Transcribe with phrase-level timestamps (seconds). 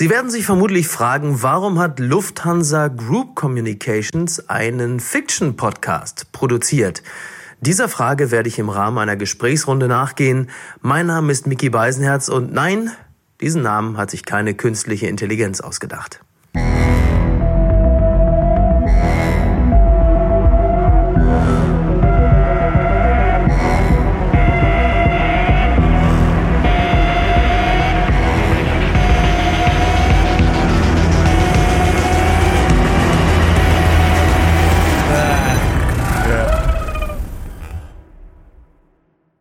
[0.00, 7.02] Sie werden sich vermutlich fragen, warum hat Lufthansa Group Communications einen Fiction-Podcast produziert?
[7.60, 10.48] Dieser Frage werde ich im Rahmen einer Gesprächsrunde nachgehen.
[10.80, 12.90] Mein Name ist Mickey Beisenherz und nein,
[13.42, 16.22] diesen Namen hat sich keine künstliche Intelligenz ausgedacht.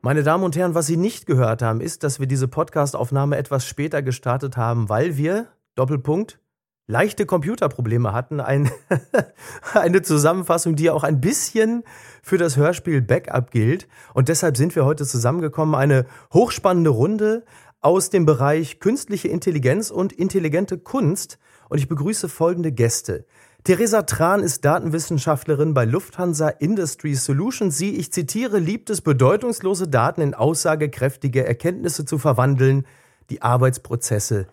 [0.10, 3.68] Meine Damen und Herren, was Sie nicht gehört haben, ist, dass wir diese Podcast-Aufnahme etwas
[3.68, 5.46] später gestartet haben, weil wir,
[5.76, 6.40] Doppelpunkt,
[6.88, 8.40] leichte Computerprobleme hatten.
[8.40, 8.72] Ein,
[9.76, 11.84] eine Zusammenfassung, die auch ein bisschen
[12.24, 13.88] für das Hörspiel Backup gilt.
[14.16, 15.76] Und deshalb sind wir heute zusammengekommen.
[15.76, 17.46] Eine hochspannende Runde
[17.80, 21.38] aus dem Bereich künstliche Intelligenz und intelligente Kunst.
[21.70, 23.28] Und ich begrüße folgende Gäste.
[23.64, 27.78] Theresa Tran ist Datenwissenschaftlerin bei Lufthansa Industry Solutions.
[27.78, 32.86] Sie, ich zitiere, liebt es, bedeutungslose Daten in aussagekräftige Erkenntnisse zu verwandeln,
[33.30, 34.48] die Arbeitsprozesse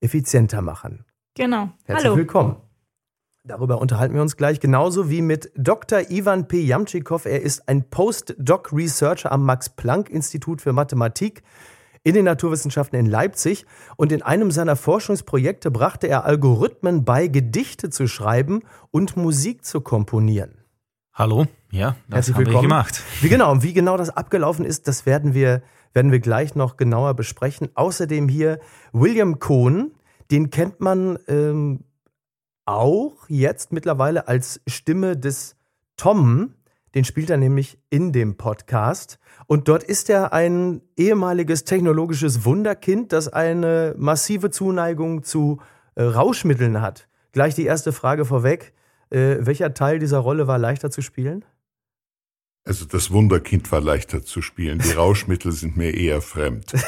[0.00, 1.04] effizienter machen.
[1.34, 1.68] Genau.
[1.84, 2.16] Herzlich Hallo.
[2.16, 2.56] willkommen.
[3.44, 6.10] Darüber unterhalten wir uns gleich genauso wie mit Dr.
[6.10, 6.62] Ivan P.
[6.62, 7.24] Jamtschikow.
[7.26, 11.42] Er ist ein Postdoc-Researcher am Max-Planck-Institut für Mathematik
[12.06, 17.90] in den Naturwissenschaften in Leipzig und in einem seiner Forschungsprojekte brachte er Algorithmen bei, Gedichte
[17.90, 18.60] zu schreiben
[18.92, 20.52] und Musik zu komponieren.
[21.12, 22.62] Hallo, ja, das Herzlich willkommen.
[22.62, 23.02] gemacht.
[23.22, 25.62] Wie genau, und wie genau das abgelaufen ist, das werden wir,
[25.94, 27.70] werden wir gleich noch genauer besprechen.
[27.74, 28.60] Außerdem hier
[28.92, 29.90] William Cohn,
[30.30, 31.80] den kennt man ähm,
[32.66, 35.56] auch jetzt mittlerweile als Stimme des
[35.96, 36.54] Tom.
[36.96, 39.18] Den spielt er nämlich in dem Podcast.
[39.46, 45.60] Und dort ist er ein ehemaliges technologisches Wunderkind, das eine massive Zuneigung zu
[45.94, 47.06] äh, Rauschmitteln hat.
[47.32, 48.72] Gleich die erste Frage vorweg.
[49.10, 51.44] Äh, welcher Teil dieser Rolle war leichter zu spielen?
[52.64, 54.78] Also das Wunderkind war leichter zu spielen.
[54.78, 56.72] Die Rauschmittel sind mir eher fremd.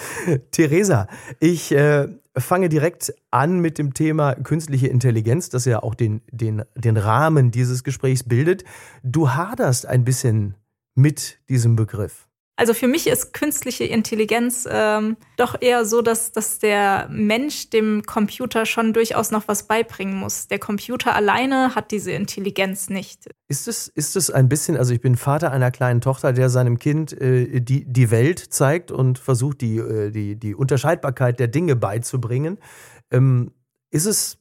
[0.50, 1.08] Theresa,
[1.40, 6.62] ich äh, fange direkt an mit dem Thema künstliche Intelligenz, das ja auch den, den,
[6.74, 8.64] den Rahmen dieses Gesprächs bildet.
[9.02, 10.54] Du haderst ein bisschen
[10.94, 12.28] mit diesem Begriff.
[12.54, 18.02] Also für mich ist künstliche Intelligenz ähm, doch eher so, dass, dass der Mensch dem
[18.02, 20.48] Computer schon durchaus noch was beibringen muss.
[20.48, 23.30] Der Computer alleine hat diese Intelligenz nicht.
[23.48, 26.78] Ist es, ist es ein bisschen, also ich bin Vater einer kleinen Tochter, der seinem
[26.78, 31.74] Kind äh, die, die Welt zeigt und versucht, die, äh, die, die Unterscheidbarkeit der Dinge
[31.74, 32.58] beizubringen.
[33.10, 33.52] Ähm,
[33.90, 34.38] ist, es,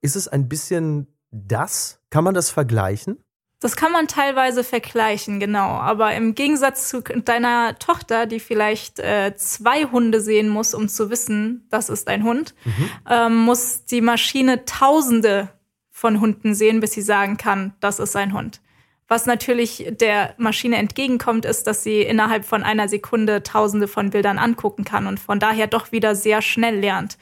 [0.00, 2.00] ist es ein bisschen das?
[2.10, 3.18] Kann man das vergleichen?
[3.60, 5.68] Das kann man teilweise vergleichen, genau.
[5.68, 11.10] Aber im Gegensatz zu deiner Tochter, die vielleicht äh, zwei Hunde sehen muss, um zu
[11.10, 12.90] wissen, das ist ein Hund, mhm.
[13.10, 15.48] ähm, muss die Maschine Tausende
[15.90, 18.60] von Hunden sehen, bis sie sagen kann, das ist ein Hund.
[19.08, 24.38] Was natürlich der Maschine entgegenkommt, ist, dass sie innerhalb von einer Sekunde Tausende von Bildern
[24.38, 27.18] angucken kann und von daher doch wieder sehr schnell lernt.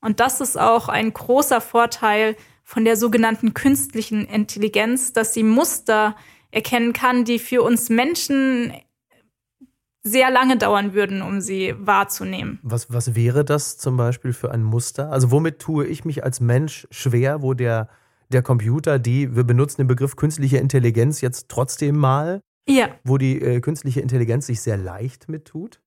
[0.00, 6.16] Und das ist auch ein großer Vorteil von der sogenannten künstlichen Intelligenz, dass sie Muster
[6.50, 8.72] erkennen kann, die für uns Menschen
[10.02, 12.58] sehr lange dauern würden, um sie wahrzunehmen.
[12.62, 15.12] Was, was wäre das zum Beispiel für ein Muster?
[15.12, 17.88] Also womit tue ich mich als Mensch schwer, wo der,
[18.30, 22.88] der Computer, die, wir benutzen den Begriff künstliche Intelligenz jetzt trotzdem mal, ja.
[23.04, 25.80] wo die äh, künstliche Intelligenz sich sehr leicht mittut?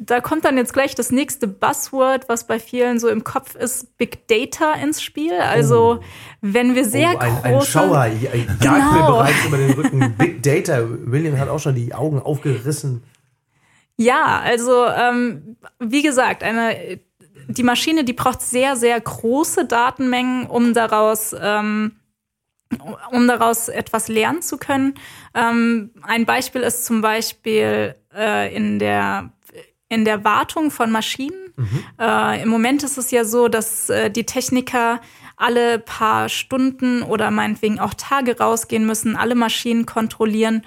[0.00, 3.96] Da kommt dann jetzt gleich das nächste Buzzword, was bei vielen so im Kopf ist,
[3.98, 5.34] Big Data ins Spiel.
[5.34, 6.04] Also oh.
[6.40, 7.80] wenn wir sehr oh, ein, große...
[7.80, 8.92] Ein Schauer jagt genau.
[8.92, 10.14] mir bereits über den Rücken.
[10.16, 10.80] Big Data.
[10.86, 13.02] William hat auch schon die Augen aufgerissen.
[13.96, 17.00] Ja, also ähm, wie gesagt, eine,
[17.48, 21.34] die Maschine, die braucht sehr, sehr große Datenmengen, um daraus...
[21.40, 21.92] Ähm,
[23.12, 24.92] um daraus etwas lernen zu können.
[25.34, 29.30] Ähm, ein Beispiel ist zum Beispiel äh, in der
[29.88, 31.52] in der Wartung von Maschinen.
[31.56, 31.84] Mhm.
[31.98, 35.00] Äh, Im Moment ist es ja so, dass äh, die Techniker
[35.36, 40.62] alle paar Stunden oder meinetwegen auch Tage rausgehen müssen, alle Maschinen kontrollieren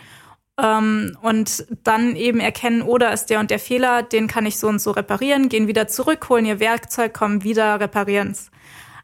[0.62, 4.58] ähm, und dann eben erkennen, oder oh, ist der und der Fehler, den kann ich
[4.58, 8.52] so und so reparieren, gehen wieder zurück, holen ihr Werkzeug, kommen wieder, reparieren es.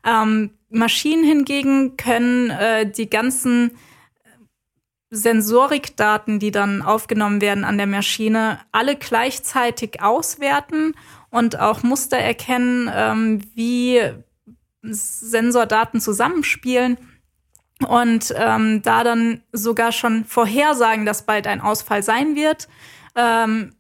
[0.06, 3.72] Ähm, Maschinen hingegen können äh, die ganzen
[5.10, 10.96] Sensorikdaten, die dann aufgenommen werden an der Maschine, alle gleichzeitig auswerten
[11.30, 14.02] und auch Muster erkennen, ähm, wie
[14.82, 16.98] Sensordaten zusammenspielen
[17.88, 22.68] und ähm, da dann sogar schon vorhersagen, dass bald ein Ausfall sein wird.
[23.16, 23.76] Ähm,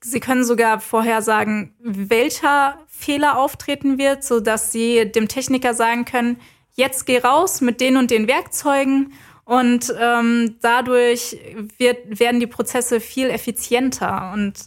[0.00, 6.40] sie können sogar vorhersagen, welcher Fehler auftreten wird, sodass sie dem Techniker sagen können,
[6.72, 9.12] jetzt geh raus mit den und den Werkzeugen
[9.50, 11.36] und ähm, dadurch
[11.76, 14.60] wird, werden die Prozesse viel effizienter und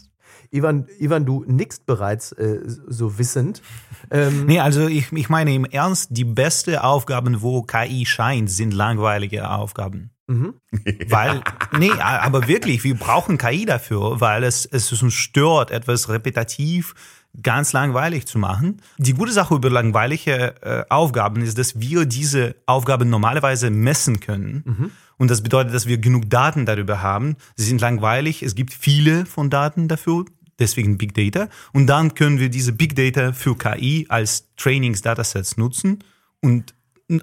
[0.50, 3.62] Ivan, Ivan, du nickst bereits äh, so wissend.
[4.10, 8.74] Ähm, nee, also ich, ich meine im Ernst, die beste Aufgaben, wo KI scheint, sind
[8.74, 10.10] langweilige Aufgaben.
[10.26, 10.54] Mhm.
[11.08, 11.40] weil,
[11.78, 16.94] nee, aber wirklich, wir brauchen KI dafür, weil es, es uns stört, etwas repetitiv
[17.42, 18.80] ganz langweilig zu machen.
[18.98, 24.62] Die gute Sache über langweilige äh, Aufgaben ist, dass wir diese Aufgaben normalerweise messen können.
[24.64, 24.90] Mhm.
[25.16, 27.36] Und das bedeutet, dass wir genug Daten darüber haben.
[27.56, 28.42] Sie sind langweilig.
[28.42, 30.24] Es gibt viele von Daten dafür.
[30.58, 31.48] Deswegen Big Data.
[31.72, 36.04] Und dann können wir diese Big Data für KI als Trainings-Datasets nutzen
[36.40, 36.74] und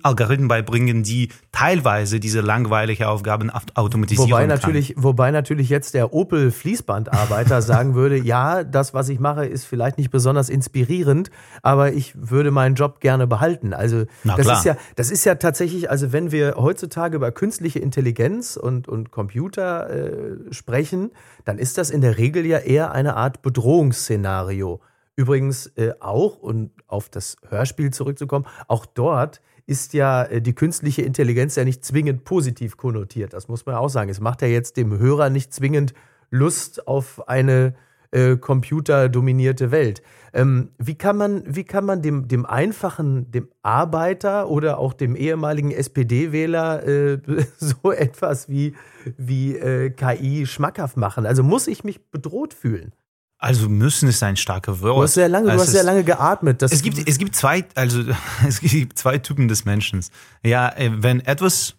[0.03, 1.29] Algorithmen beibringen, die
[1.61, 5.03] teilweise diese langweilige Aufgaben automatisieren wobei natürlich, kann.
[5.03, 9.99] Wobei natürlich jetzt der Opel Fließbandarbeiter sagen würde, ja, das, was ich mache, ist vielleicht
[9.99, 11.29] nicht besonders inspirierend,
[11.61, 13.73] aber ich würde meinen Job gerne behalten.
[13.75, 14.57] Also Na das klar.
[14.57, 19.11] ist ja, das ist ja tatsächlich, also wenn wir heutzutage über künstliche Intelligenz und, und
[19.11, 21.11] Computer äh, sprechen,
[21.45, 24.81] dann ist das in der Regel ja eher eine Art Bedrohungsszenario.
[25.15, 31.01] Übrigens äh, auch, und auf das Hörspiel zurückzukommen, auch dort ist ja äh, die künstliche
[31.01, 33.33] Intelligenz ja nicht zwingend positiv konnotiert.
[33.33, 34.09] Das muss man auch sagen.
[34.09, 35.93] Es macht ja jetzt dem Hörer nicht zwingend
[36.29, 37.75] Lust auf eine
[38.11, 40.01] äh, computerdominierte Welt.
[40.33, 45.15] Ähm, wie kann man, wie kann man dem, dem einfachen, dem Arbeiter oder auch dem
[45.15, 47.19] ehemaligen SPD-Wähler äh,
[47.57, 48.75] so etwas wie,
[49.17, 51.25] wie äh, KI schmackhaft machen?
[51.25, 52.93] Also muss ich mich bedroht fühlen?
[53.41, 54.97] Also müssen ist ein starker Wort.
[54.97, 56.61] Du hast sehr lange, du hast sehr lange geatmet.
[56.61, 58.03] es gibt, es gibt zwei, also
[58.47, 60.05] es gibt zwei Typen des Menschen.
[60.45, 61.73] Ja, äh, wenn etwas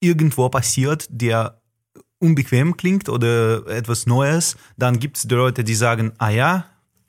[0.00, 1.62] irgendwo passiert, der
[2.18, 6.66] unbequem klingt oder etwas Neues, dann gibt es die Leute, die sagen, ah ja,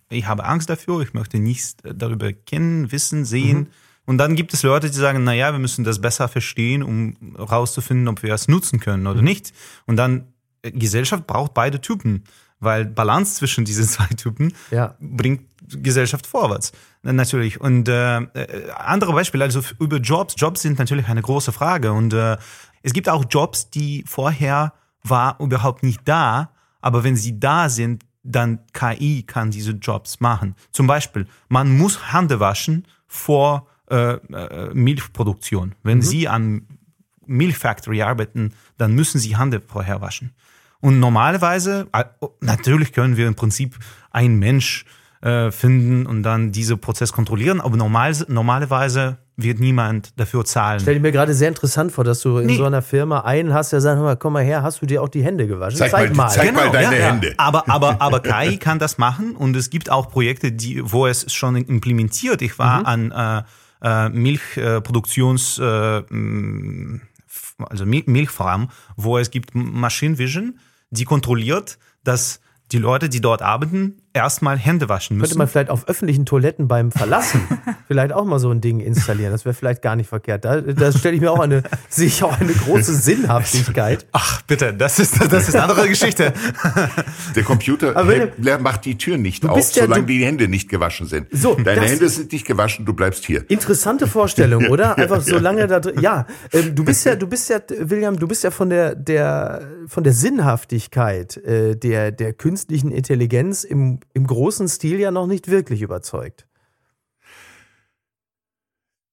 [0.10, 3.58] ich habe Angst dafür, ich möchte nichts darüber kennen, wissen, sehen.
[3.60, 3.68] Mhm.
[4.06, 7.36] Und dann gibt es Leute, die sagen, na ja, wir müssen das besser verstehen, um
[7.36, 9.28] herauszufinden, ob wir es nutzen können oder mhm.
[9.28, 9.52] nicht.
[9.86, 10.28] Und dann
[10.62, 12.24] äh, Gesellschaft braucht beide Typen
[12.62, 14.96] weil Balance zwischen diesen zwei Typen ja.
[15.02, 16.72] bringt Gesellschaft vorwärts.
[17.04, 17.60] Natürlich.
[17.60, 20.36] Und äh, äh, andere Beispiele, also über Jobs.
[20.38, 21.92] Jobs sind natürlich eine große Frage.
[21.92, 22.38] Und äh,
[22.84, 24.74] es gibt auch Jobs, die vorher
[25.04, 30.56] war überhaupt nicht da, aber wenn sie da sind, dann KI kann diese Jobs machen.
[30.72, 35.74] Zum Beispiel, man muss Hände waschen vor äh, äh, Milchproduktion.
[35.84, 36.04] Wenn mhm.
[36.04, 36.68] Sie an
[37.26, 40.32] Milchfactory arbeiten, dann müssen Sie Hände vorher waschen.
[40.82, 41.88] Und normalerweise,
[42.42, 43.78] natürlich können wir im Prinzip
[44.12, 44.86] einen Mensch
[45.22, 50.80] äh, finden und dann diesen Prozess kontrollieren, aber normal, normalerweise wird niemand dafür zahlen.
[50.80, 52.58] Stell dir mir gerade sehr interessant vor, dass du in nee.
[52.58, 55.02] so einer Firma einen hast, der sagt, hör mal, komm mal her, hast du dir
[55.02, 55.78] auch die Hände gewaschen?
[55.78, 57.34] Zeig, zeig mal, zeig genau, mal deine ja, Hände.
[57.38, 61.32] Aber, aber, aber KI kann das machen und es gibt auch Projekte, die, wo es
[61.32, 62.42] schon implementiert.
[62.42, 63.12] Ich war mhm.
[63.12, 63.44] an
[63.82, 66.02] äh, äh, Milchproduktions, äh,
[67.70, 70.60] also Milchfarm, wo es gibt Machine Vision
[70.92, 72.42] die kontrolliert, dass
[72.72, 75.30] die Leute, die dort arbeiten, erstmal Hände waschen müssen.
[75.30, 77.42] Könnte man vielleicht auf öffentlichen Toiletten beim Verlassen
[77.88, 79.32] vielleicht auch mal so ein Ding installieren.
[79.32, 80.44] Das wäre vielleicht gar nicht verkehrt.
[80.46, 84.06] Da, da stelle ich mir auch eine, sehe ich auch eine große Sinnhaftigkeit.
[84.12, 86.34] Ach, bitte, das ist, das ist eine andere Geschichte.
[87.36, 91.08] Der Computer wenn, macht die Tür nicht auf, ja, solange du, die Hände nicht gewaschen
[91.08, 91.28] sind.
[91.32, 93.50] So, Deine Hände sind nicht gewaschen, du bleibst hier.
[93.50, 94.98] Interessante Vorstellung, oder?
[94.98, 96.00] Einfach so lange da drin.
[96.02, 99.62] Ja, ähm, du bist ja, du bist ja, William, du bist ja von der, der,
[99.88, 105.50] von der Sinnhaftigkeit äh, der, der künstlichen Intelligenz im im großen Stil ja noch nicht
[105.50, 106.48] wirklich überzeugt.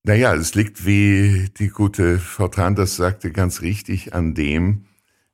[0.04, 4.86] Naja, es liegt, wie die gute Frau Tran das sagte, ganz richtig an dem,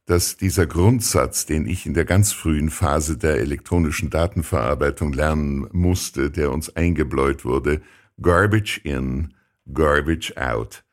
[0.07, 6.31] dass dieser Grundsatz, den ich in der ganz frühen Phase der elektronischen Datenverarbeitung lernen musste,
[6.31, 7.81] der uns eingebläut wurde,
[8.21, 9.35] Garbage in,
[9.73, 10.85] Garbage out,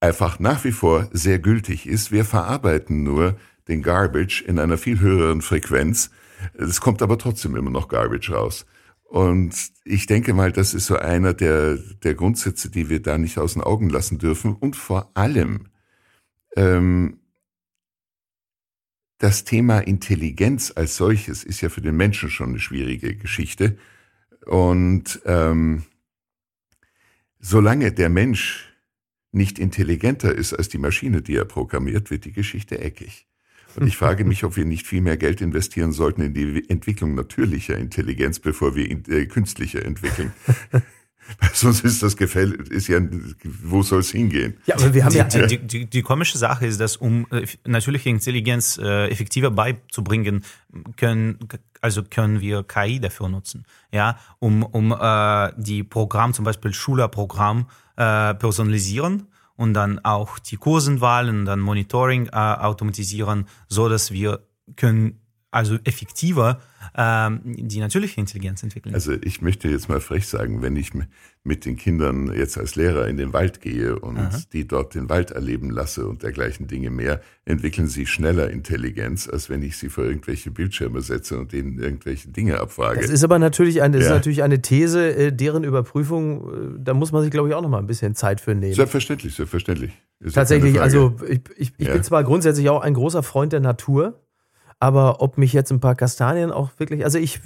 [0.00, 2.12] einfach nach wie vor sehr gültig ist.
[2.12, 6.10] Wir verarbeiten nur den Garbage in einer viel höheren Frequenz,
[6.54, 8.66] es kommt aber trotzdem immer noch Garbage raus.
[9.04, 9.54] Und
[9.84, 13.54] ich denke mal, das ist so einer der, der Grundsätze, die wir da nicht aus
[13.54, 14.54] den Augen lassen dürfen.
[14.54, 15.68] Und vor allem
[16.56, 17.20] ähm,
[19.18, 23.78] das Thema Intelligenz als solches ist ja für den Menschen schon eine schwierige Geschichte.
[24.44, 25.84] Und ähm,
[27.38, 28.72] solange der Mensch
[29.32, 33.27] nicht intelligenter ist als die Maschine, die er programmiert, wird die Geschichte eckig.
[33.76, 37.14] Und ich frage mich, ob wir nicht viel mehr Geld investieren sollten in die Entwicklung
[37.14, 40.32] natürlicher Intelligenz, bevor wir äh, künstliche entwickeln.
[41.52, 43.00] Sonst ist das Gefäll, ist ja,
[43.44, 44.56] wo soll es hingehen?
[44.66, 45.46] Ja, aber wir haben die, ja.
[45.46, 50.44] die, die, die komische Sache ist, dass um äh, natürliche Intelligenz äh, effektiver beizubringen,
[50.96, 51.38] können,
[51.80, 57.66] also können wir KI dafür nutzen, ja, um, um äh, die Programm, zum Beispiel Schülerprogramm,
[57.96, 59.28] äh, personalisieren
[59.58, 64.40] und dann auch die Kursenwahl und dann Monitoring äh, automatisieren, so dass wir
[64.76, 66.60] können also effektiver
[66.94, 68.94] ähm, die natürliche Intelligenz entwickeln.
[68.94, 70.92] Also ich möchte jetzt mal frech sagen, wenn ich
[71.42, 74.38] mit den Kindern jetzt als Lehrer in den Wald gehe und Aha.
[74.52, 79.48] die dort den Wald erleben lasse und dergleichen Dinge mehr, entwickeln sie schneller Intelligenz, als
[79.48, 83.00] wenn ich sie vor irgendwelche Bildschirme setze und denen irgendwelche Dinge abfrage.
[83.00, 84.04] Das ist aber natürlich eine, ja.
[84.04, 87.62] ist natürlich eine These, äh, deren Überprüfung, äh, da muss man sich, glaube ich, auch
[87.62, 88.74] noch mal ein bisschen Zeit für nehmen.
[88.74, 89.92] Selbstverständlich, selbstverständlich.
[90.20, 91.94] Ist Tatsächlich, also ich, ich, ich ja.
[91.94, 94.20] bin zwar grundsätzlich auch ein großer Freund der Natur,
[94.80, 97.40] aber ob mich jetzt ein paar Kastanien auch wirklich, also ich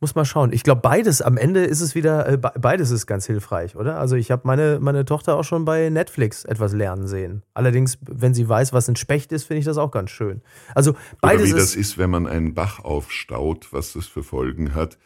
[0.00, 0.52] muss mal schauen.
[0.52, 3.98] Ich glaube, beides, am Ende ist es wieder, äh, beides ist ganz hilfreich, oder?
[3.98, 7.42] Also ich habe meine, meine Tochter auch schon bei Netflix etwas lernen sehen.
[7.54, 10.42] Allerdings, wenn sie weiß, was ein Specht ist, finde ich das auch ganz schön.
[10.74, 14.22] Also beides Oder wie ist, das ist, wenn man einen Bach aufstaut, was das für
[14.22, 14.98] Folgen hat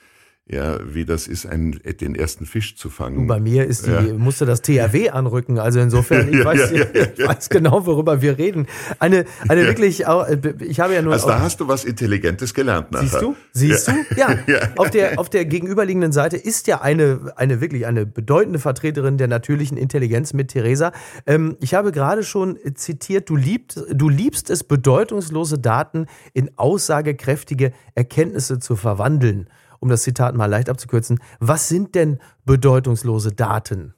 [0.47, 3.29] ja, wie das ist, einen, den ersten Fisch zu fangen.
[3.29, 4.03] Bei mir ist die, ja.
[4.15, 5.59] musste das THW anrücken.
[5.59, 6.85] Also insofern, ich, ja, weiß, ja,
[7.17, 8.67] ich weiß genau, worüber wir reden.
[8.99, 11.13] Eine, eine wirklich, ich habe ja nur.
[11.13, 13.09] Also da hast du was Intelligentes gelernt nachher.
[13.09, 13.37] Siehst du?
[13.53, 13.93] Siehst du?
[14.17, 14.37] Ja.
[14.77, 19.27] Auf der, auf der gegenüberliegenden Seite ist ja eine, eine wirklich eine bedeutende Vertreterin der
[19.27, 20.93] natürlichen Intelligenz mit Theresa.
[21.27, 27.73] Ähm, ich habe gerade schon zitiert, du liebst, du liebst es, bedeutungslose Daten in aussagekräftige
[27.95, 29.49] Erkenntnisse zu verwandeln
[29.83, 33.95] um das Zitat mal leicht abzukürzen, was sind denn bedeutungslose Daten?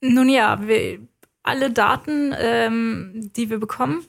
[0.00, 1.00] Nun ja, wir,
[1.42, 4.06] alle Daten, ähm, die wir bekommen,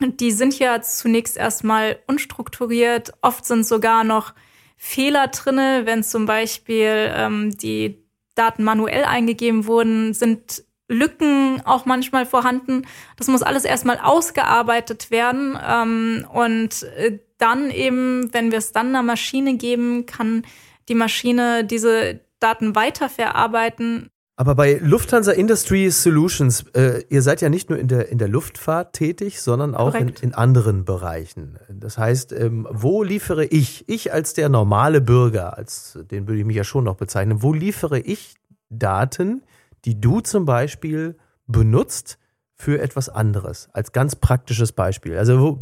[0.00, 3.12] die sind ja zunächst erstmal unstrukturiert.
[3.20, 4.32] Oft sind sogar noch
[4.76, 8.04] Fehler drinne, wenn zum Beispiel ähm, die
[8.36, 12.86] Daten manuell eingegeben wurden, sind Lücken auch manchmal vorhanden.
[13.16, 15.58] Das muss alles erstmal ausgearbeitet werden.
[15.68, 20.44] Ähm, und äh, dann eben, wenn wir es dann einer Maschine geben, kann
[20.88, 24.10] die Maschine diese Daten weiterverarbeiten.
[24.36, 28.28] Aber bei Lufthansa Industry Solutions, äh, ihr seid ja nicht nur in der, in der
[28.28, 31.58] Luftfahrt tätig, sondern auch in, in, anderen Bereichen.
[31.68, 36.46] Das heißt, ähm, wo liefere ich, ich als der normale Bürger, als den würde ich
[36.46, 38.36] mich ja schon noch bezeichnen, wo liefere ich
[38.70, 39.42] Daten,
[39.84, 41.16] die du zum Beispiel
[41.48, 42.18] benutzt
[42.54, 45.18] für etwas anderes, als ganz praktisches Beispiel?
[45.18, 45.58] Also wo,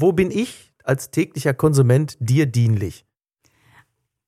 [0.00, 3.04] wo bin ich als täglicher Konsument dir dienlich?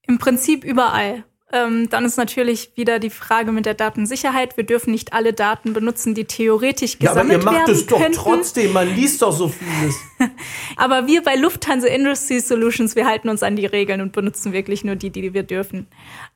[0.07, 1.25] Im Prinzip überall.
[1.51, 4.59] Ähm, dann ist natürlich wieder die Frage mit der Datensicherheit.
[4.59, 7.87] Wir dürfen nicht alle Daten benutzen, die theoretisch gesammelt werden Ja, aber ihr macht es
[7.87, 8.73] doch trotzdem.
[8.75, 9.97] Man liest doch so vieles.
[10.77, 14.85] aber wir bei Lufthansa Industry Solutions, wir halten uns an die Regeln und benutzen wirklich
[14.85, 15.87] nur die, die wir dürfen.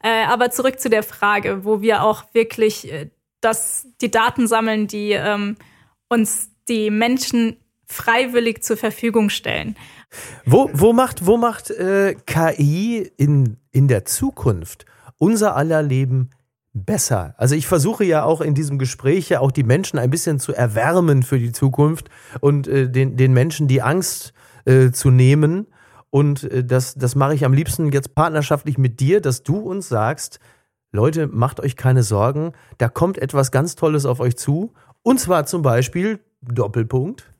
[0.02, 3.10] Äh, aber zurück zu der Frage, wo wir auch wirklich äh,
[3.42, 5.56] das, die Daten sammeln, die ähm,
[6.08, 9.76] uns die Menschen freiwillig zur Verfügung stellen.
[10.44, 14.86] Wo, wo macht, wo macht äh, KI in, in der Zukunft
[15.18, 16.30] unser aller Leben
[16.72, 17.34] besser?
[17.38, 20.52] Also ich versuche ja auch in diesem Gespräch ja auch die Menschen ein bisschen zu
[20.52, 22.08] erwärmen für die Zukunft
[22.40, 24.32] und äh, den, den Menschen die Angst
[24.64, 25.66] äh, zu nehmen.
[26.10, 29.88] Und äh, das, das mache ich am liebsten jetzt partnerschaftlich mit dir, dass du uns
[29.88, 30.40] sagst,
[30.92, 34.74] Leute, macht euch keine Sorgen, da kommt etwas ganz Tolles auf euch zu.
[35.02, 37.31] Und zwar zum Beispiel Doppelpunkt.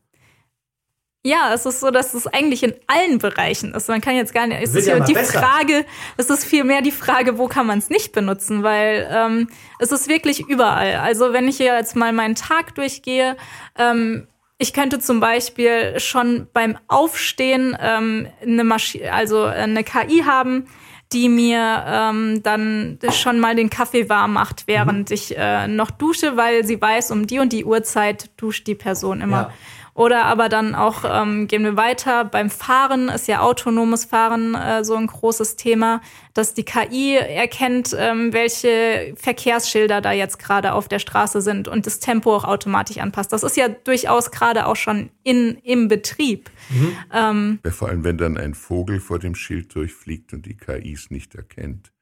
[1.24, 3.88] Ja, es ist so, dass es eigentlich in allen Bereichen ist.
[3.88, 4.60] Man kann jetzt gar nicht.
[4.60, 5.38] Es ist ja die besser.
[5.38, 5.84] Frage,
[6.16, 9.48] es ist vielmehr die Frage, wo kann man es nicht benutzen, weil ähm,
[9.78, 10.96] es ist wirklich überall.
[10.96, 13.36] Also wenn ich hier jetzt mal meinen Tag durchgehe,
[13.78, 14.26] ähm,
[14.58, 20.66] ich könnte zum Beispiel schon beim Aufstehen ähm, eine Maschine, also eine KI haben,
[21.12, 25.14] die mir ähm, dann schon mal den Kaffee warm macht, während mhm.
[25.14, 29.20] ich äh, noch dusche, weil sie weiß, um die und die Uhrzeit duscht die Person
[29.20, 29.42] immer.
[29.42, 29.52] Ja.
[29.94, 32.24] Oder aber dann auch ähm, gehen wir weiter.
[32.24, 36.00] Beim Fahren ist ja autonomes Fahren äh, so ein großes Thema,
[36.32, 41.84] dass die KI erkennt, ähm, welche Verkehrsschilder da jetzt gerade auf der Straße sind und
[41.84, 43.34] das Tempo auch automatisch anpasst.
[43.34, 46.50] Das ist ja durchaus gerade auch schon in, im Betrieb.
[46.70, 46.96] Mhm.
[47.12, 50.94] Ähm, ja, vor allem, wenn dann ein Vogel vor dem Schild durchfliegt und die KI
[50.94, 51.92] es nicht erkennt.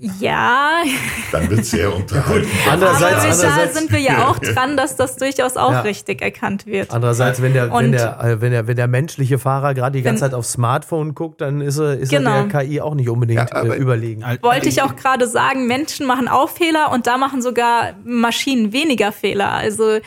[0.00, 0.84] Ja.
[1.32, 2.48] Dann wird es sehr unterhalten.
[2.70, 5.80] andererseits, Aber da sind wir ja auch dran, dass das durchaus auch ja.
[5.80, 6.92] richtig erkannt wird.
[6.92, 10.20] Andererseits, wenn der, wenn der, äh, wenn der, wenn der menschliche Fahrer gerade die ganze
[10.20, 12.30] Zeit aufs Smartphone guckt, dann ist er, ist genau.
[12.30, 14.22] er der KI auch nicht unbedingt ja, äh, überlegen.
[14.40, 19.10] Wollte ich auch gerade sagen, Menschen machen auch Fehler und da machen sogar Maschinen weniger
[19.10, 19.50] Fehler.
[19.50, 19.98] Also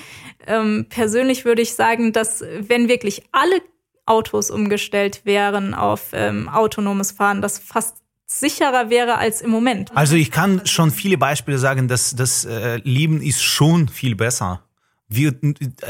[0.48, 3.62] ähm, persönlich würde ich sagen, dass wenn wirklich alle
[4.06, 7.98] Autos umgestellt wären auf ähm, autonomes Fahren, dass fast
[8.40, 9.92] sicherer wäre als im Moment.
[9.96, 14.64] Also ich kann schon viele Beispiele sagen, dass das äh, Leben ist schon viel besser.
[15.10, 15.36] Wir,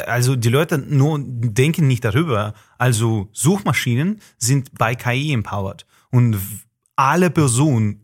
[0.08, 2.54] also die Leute nur denken nicht darüber.
[2.80, 6.38] Also Suchmaschinen sind bei KI empowered und
[6.96, 7.98] alle Personen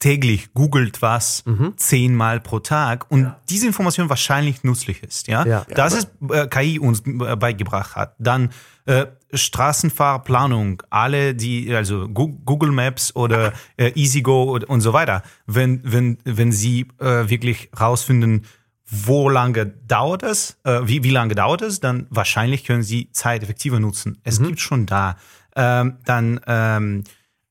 [0.00, 1.74] täglich googelt was Mhm.
[1.76, 5.26] zehnmal pro Tag und diese Information wahrscheinlich nützlich ist.
[5.28, 5.64] Ja, Ja.
[5.74, 8.14] das ist äh, KI uns äh, beigebracht hat.
[8.18, 8.50] Dann
[8.86, 15.22] äh, Straßenfahrplanung, alle die also Google Maps oder äh, EasyGo und, und so weiter.
[15.46, 18.44] Wenn wenn wenn sie äh, wirklich rausfinden,
[18.88, 23.42] wo lange dauert es, äh, wie wie lange dauert es, dann wahrscheinlich können sie Zeit
[23.42, 24.18] effektiver nutzen.
[24.22, 24.46] Es Mhm.
[24.46, 25.16] gibt schon da.
[25.56, 27.04] Ähm, dann ähm,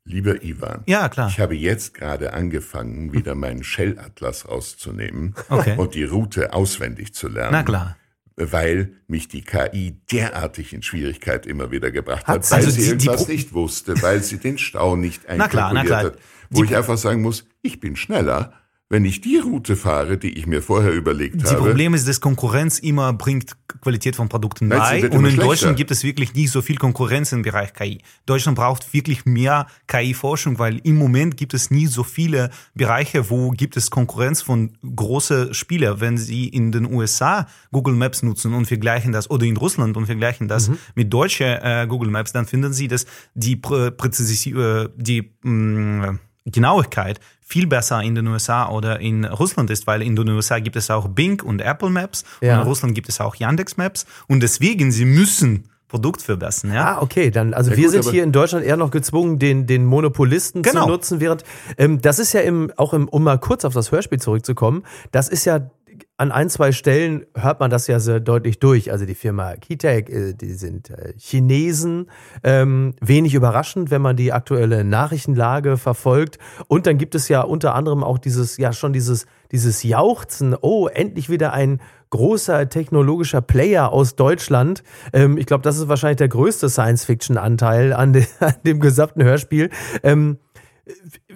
[0.08, 1.30] Lieber Ivan, Ja, klar.
[1.30, 5.74] ich habe jetzt gerade angefangen, wieder meinen Shell-Atlas rauszunehmen Okay.
[5.78, 7.50] und die Route auswendig zu lernen.
[7.54, 7.98] na klar.
[8.38, 12.78] Weil mich die KI derartig in Schwierigkeit immer wieder gebracht hat, Hat's- weil also sie
[12.78, 15.88] die- die irgendwas Pro- nicht wusste, weil sie den Stau nicht Na klar, na einkalkuliert
[15.88, 16.04] klar.
[16.04, 16.20] hat.
[16.50, 18.54] Wo ich einfach sagen muss, ich bin schneller,
[18.88, 21.58] wenn ich die Route fahre, die ich mir vorher überlegt Die habe.
[21.58, 25.10] Problem ist, dass Konkurrenz immer bringt Qualität von Produkten Nein, bei.
[25.10, 25.38] Und in.
[25.38, 28.02] Deutschland gibt es wirklich nicht so viel Konkurrenz im Bereich KI.
[28.28, 33.50] Deutschland braucht wirklich mehr KI-Forschung, weil im Moment gibt es nie so viele Bereiche, wo
[33.50, 36.00] gibt es Konkurrenz von große Spieler.
[36.00, 40.06] Wenn Sie in den USA Google Maps nutzen und vergleichen das, oder in Russland und
[40.06, 44.90] vergleichen das mit deutsche äh, Google Maps, dann finden Sie, dass die Prä Präzision, äh,
[44.96, 50.30] die mh, Genauigkeit viel besser in den USA oder in Russland ist, weil in den
[50.30, 52.56] USA gibt es auch Bing und Apple Maps Ja.
[52.56, 56.96] und in Russland gibt es auch Yandex Maps und deswegen sie müssen Produkt verbessern, ja.
[56.98, 59.68] Ah, okay, dann, also Ja, wir gut, sind hier in Deutschland eher noch gezwungen, den,
[59.68, 60.88] den Monopolisten zu Genau.
[60.88, 61.44] nutzen, während,
[61.78, 65.30] ähm, das ist ja im, auch im, um mal kurz auf das Hörspiel zurückzukommen, das
[65.30, 65.70] ist ja
[66.18, 68.92] an ein, zwei Stellen hört man das ja sehr deutlich durch.
[68.92, 72.10] Also die Firma Kitek, äh, die sind äh, Chinesen,
[72.44, 76.38] ähm, wenig überraschend, wenn man die aktuelle Nachrichtenlage verfolgt.
[76.68, 80.88] Und dann gibt es ja unter anderem auch dieses, ja schon dieses, dieses Jauchzen, oh,
[80.88, 81.82] endlich wieder ein
[82.12, 84.84] großer technologischer Player aus Deutschland.
[85.12, 89.70] Ähm, ich glaube, das ist wahrscheinlich der größte Science-Fiction-Anteil an, de, an dem gesamten Hörspiel.
[90.02, 90.38] Ähm,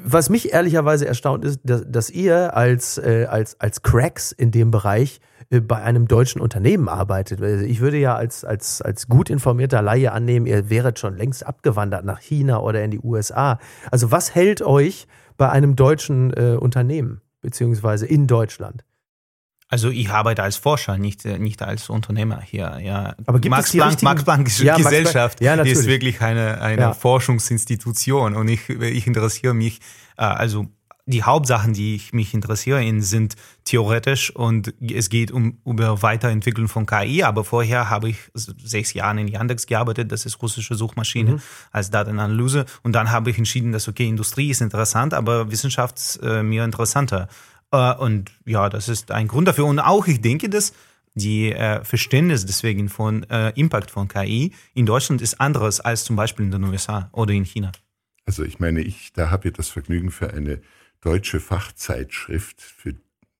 [0.03, 4.72] was mich ehrlicherweise erstaunt ist, dass, dass ihr als, äh, als, als Cracks in dem
[4.72, 7.41] Bereich äh, bei einem deutschen Unternehmen arbeitet.
[7.41, 11.45] Also Ich würde ja als, als, als gut informierter Laie annehmen, ihr wäret schon längst
[11.45, 13.60] abgewandert nach China oder in die USA.
[13.91, 18.84] Also was hält euch bei einem deutschen äh, Unternehmen, beziehungsweise in Deutschland?
[19.71, 22.79] Also ich arbeite als Forscher, nicht, äh, nicht als Unternehmer hier.
[22.82, 23.15] Ja.
[23.27, 25.86] Aber gibt Max es die Planck, Max Planck ist Ja, Max Planck- Gesellschaft, Ja, ist
[25.86, 26.93] wirklich eine, eine Ja.
[26.93, 29.79] Forschungsinstitution und ich, ich interessiere mich,
[30.17, 30.67] äh, also
[31.05, 36.67] die Hauptsachen, die ich mich interessiere, in, sind theoretisch und es geht um über Weiterentwicklung
[36.67, 37.23] von KI.
[37.23, 41.41] Aber vorher habe ich sechs Jahre in Yandex gearbeitet, das ist russische Suchmaschine Mhm.
[41.71, 42.65] als Datenanalyse.
[42.84, 46.63] Und dann habe ich entschieden, dass okay, Industrie ist interessant, aber Wissenschaft ist äh, mir
[46.63, 47.27] interessanter.
[47.71, 49.65] Äh, und ja, das ist ein Grund dafür.
[49.65, 50.73] Und auch ich denke, dass
[51.15, 56.15] die äh, Verständnis deswegen von äh, Impact von KI in Deutschland ist anderes als zum
[56.15, 57.71] Beispiel in den USA oder in China.
[58.25, 60.62] Also ich meine, ich da habe ich das Vergnügen für eine
[61.01, 62.95] deutsche Fachzeitschrift für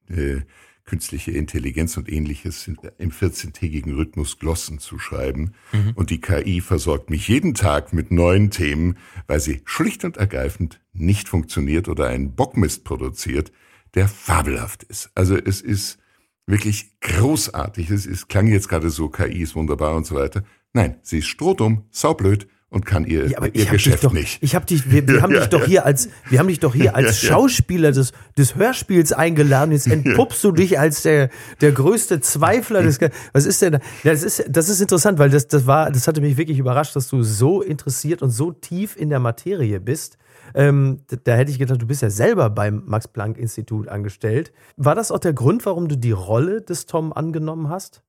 [0.10, 0.42] äh,
[0.90, 5.54] künstliche Intelligenz und ähnliches im 14-tägigen Rhythmus Glossen zu schreiben.
[5.94, 10.82] Und die KI versorgt mich jeden Tag mit neuen Themen, weil sie schlicht und ergreifend
[10.92, 13.52] nicht funktioniert oder einen Bockmist produziert,
[13.96, 15.10] der fabelhaft ist.
[15.16, 16.00] Also es ist
[16.46, 17.90] wirklich großartig.
[17.90, 20.44] Es ist, klang jetzt gerade so, KI ist wunderbar und so weiter.
[20.74, 24.42] Nein, sie ist strohdumm, saublöd und kann ihr, Ja, aber ihr Geschäft doch, nicht.
[24.42, 26.96] Ich hab dich, wir, wir haben dich doch hier als, wir haben dich doch hier
[26.96, 29.72] als Schauspieler des, des Hörspiels eingeladen.
[29.72, 31.30] Jetzt entpuppst du dich als der,
[31.62, 33.00] der größte Zweifler des,
[33.34, 33.80] was ist denn, da?
[34.04, 36.96] Ja, das ist, das ist interessant, weil das, das war, das hatte mich wirklich überrascht,
[36.96, 40.18] dass du so interessiert und so tief in der Materie bist.
[40.54, 44.52] Ähm, da, hätte ich gedacht, du bist ja selber beim Max-Planck-Institut angestellt.
[44.78, 48.04] War das auch der Grund, warum du die Rolle des Tom angenommen hast?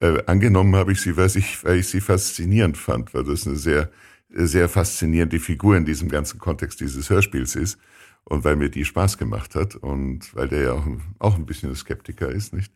[0.00, 3.56] Äh, angenommen habe ich sie, weil ich, weil ich sie faszinierend fand, weil das eine
[3.56, 3.90] sehr,
[4.28, 7.78] sehr faszinierende Figur in diesem ganzen Kontext dieses Hörspiels ist
[8.24, 10.86] und weil mir die Spaß gemacht hat und weil der ja auch,
[11.18, 12.72] auch ein bisschen ein Skeptiker ist, nicht?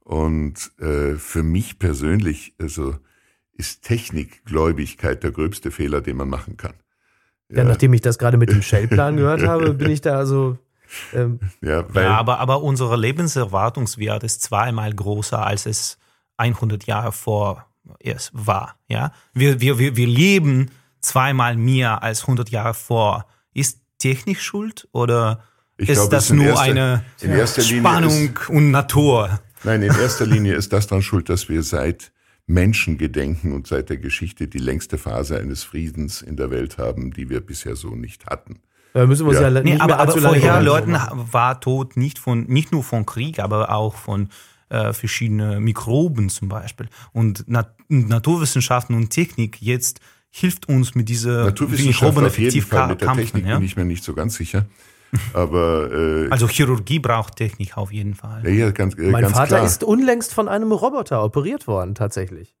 [0.00, 2.96] Und äh, für mich persönlich, also
[3.52, 6.74] ist Technikgläubigkeit der gröbste Fehler, den man machen kann.
[7.50, 10.58] Ja, nachdem ich das gerade mit dem Shell-Plan gehört habe, bin ich da also,
[11.14, 15.98] ähm, Ja, weil, ja, aber, aber unsere Lebenserwartungswert ist zweimal größer, als es
[16.36, 17.66] 100 Jahre vor
[18.00, 18.76] es war.
[18.88, 19.12] Ja?
[19.32, 23.24] Wir, wir, wir, wir leben zweimal mehr als 100 Jahre vor.
[23.54, 25.42] Ist Technik schuld oder
[25.78, 27.02] Ich ist glaube, das nur erster- eine
[27.48, 29.40] Spannung und Natur?
[29.64, 32.12] Nein, in erster Linie ist das dann schuld, dass wir seit
[32.48, 37.28] Menschengedenken und seit der Geschichte die längste Phase eines Friedens in der Welt haben, die
[37.28, 38.60] wir bisher so nicht hatten.
[38.94, 39.62] Da müssen wir uns ja, Ja.
[39.62, 43.70] nicht Nee, aber, aber vorher Leuten war Tod nicht von nicht nur von Krieg, aber
[43.70, 44.30] auch von
[44.70, 46.88] äh, verschiedenen Mikroben zum Beispiel.
[47.12, 53.12] Und Nat Naturwissenschaften und Technik jetzt hilft uns mit dieser Naturwissenschaft Mikroben effektiv mit der.
[53.14, 53.56] Technik Ja?
[53.56, 54.66] bin ich mir nicht so ganz sicher.
[55.32, 58.42] Aber äh, Also Chirurgie braucht Technik auf jeden Fall.
[58.44, 59.64] ja, ja, ganz, äh, Mein ganz Vater klar.
[59.66, 62.54] ist unlängst von einem Roboter operiert worden, tatsächlich.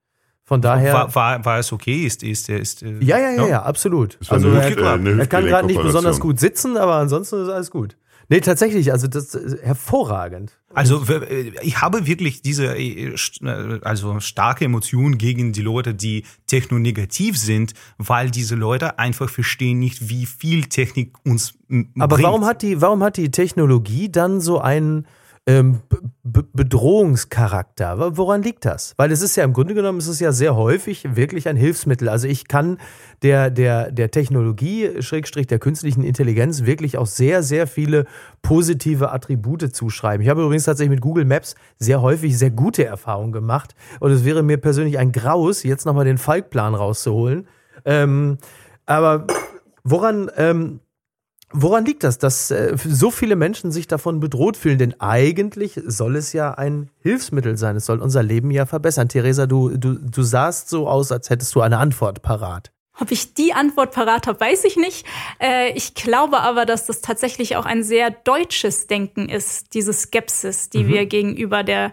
[0.44, 0.94] Von daher.
[0.94, 2.06] War, war, war es okay?
[2.06, 4.18] Ist, ist, ist, äh, ja, ja, ja, ja, absolut.
[4.28, 7.42] Also eine er, Hüft- äh, eine er kann gerade nicht besonders gut sitzen, aber ansonsten
[7.42, 7.96] ist alles gut.
[8.30, 10.57] Nee, tatsächlich, also das ist hervorragend.
[10.74, 16.24] Also äh, ich habe wirklich diese äh, äh, also starke Emotion gegen die Leute, die
[16.46, 21.54] technonegativ sind, weil diese Leute einfach verstehen nicht, wie viel Technik uns
[21.98, 22.28] Aber bringt.
[22.28, 25.06] warum hat die, warum hat die Technologie dann so einen
[25.48, 25.80] ähm,
[26.22, 28.16] Bedrohungscharakter?
[28.18, 28.92] Woran liegt das?
[28.98, 32.10] Weil es ist ja im Grunde genommen, es ist ja sehr häufig wirklich ein Hilfsmittel.
[32.10, 32.76] Also ich kann
[33.22, 38.04] der, der, der Technologie, Schrägstrich der künstlichen Intelligenz, wirklich auch sehr, sehr viele
[38.42, 40.22] positive Attribute zuschreiben.
[40.22, 43.74] Ich habe übrigens tatsächlich mit Google Maps sehr häufig sehr gute Erfahrungen gemacht.
[44.00, 47.48] Und es wäre mir persönlich ein Graus, jetzt nochmal den Falkplan rauszuholen.
[47.86, 48.36] Ähm,
[48.84, 49.26] aber
[49.82, 50.80] woran, ähm,
[51.50, 54.78] Woran liegt das, dass äh, so viele Menschen sich davon bedroht fühlen?
[54.78, 57.76] Denn eigentlich soll es ja ein Hilfsmittel sein.
[57.76, 59.08] Es soll unser Leben ja verbessern.
[59.08, 62.70] Theresa, du, du, du sahst so aus, als hättest du eine Antwort parat.
[63.00, 65.06] Ob ich die Antwort parat habe, weiß ich nicht.
[65.40, 70.68] Äh, ich glaube aber, dass das tatsächlich auch ein sehr deutsches Denken ist, diese Skepsis,
[70.68, 71.92] die wir gegenüber der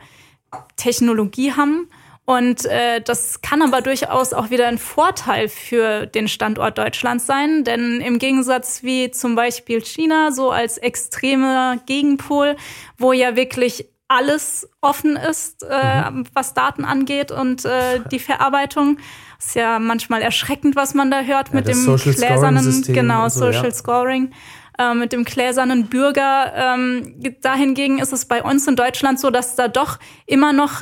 [0.75, 1.89] Technologie haben.
[2.25, 7.63] Und äh, das kann aber durchaus auch wieder ein Vorteil für den Standort Deutschlands sein,
[7.63, 12.55] denn im Gegensatz wie zum Beispiel China, so als extremer Gegenpol,
[12.97, 18.97] wo ja wirklich alles offen ist, äh, was Daten angeht und äh, die Verarbeitung.
[19.37, 23.39] Ist ja manchmal erschreckend, was man da hört mit das dem Social gläsernen, genau, so,
[23.41, 23.71] Social ja.
[23.71, 24.31] Scoring,
[24.79, 26.53] äh, mit dem gläsernen Bürger.
[26.55, 30.81] Ähm, dahingegen ist es bei uns in Deutschland so, dass da doch immer noch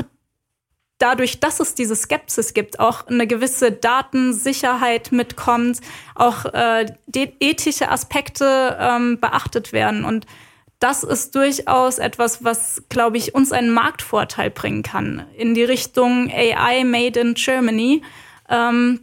[0.98, 5.82] dadurch, dass es diese Skepsis gibt, auch eine gewisse Datensicherheit mitkommt,
[6.16, 6.86] auch äh,
[7.40, 10.06] ethische Aspekte ähm, beachtet werden.
[10.06, 10.26] Und
[10.80, 16.30] das ist durchaus etwas, was, glaube ich, uns einen Marktvorteil bringen kann in die Richtung
[16.30, 18.02] AI Made in Germany,
[18.50, 19.00] ähm,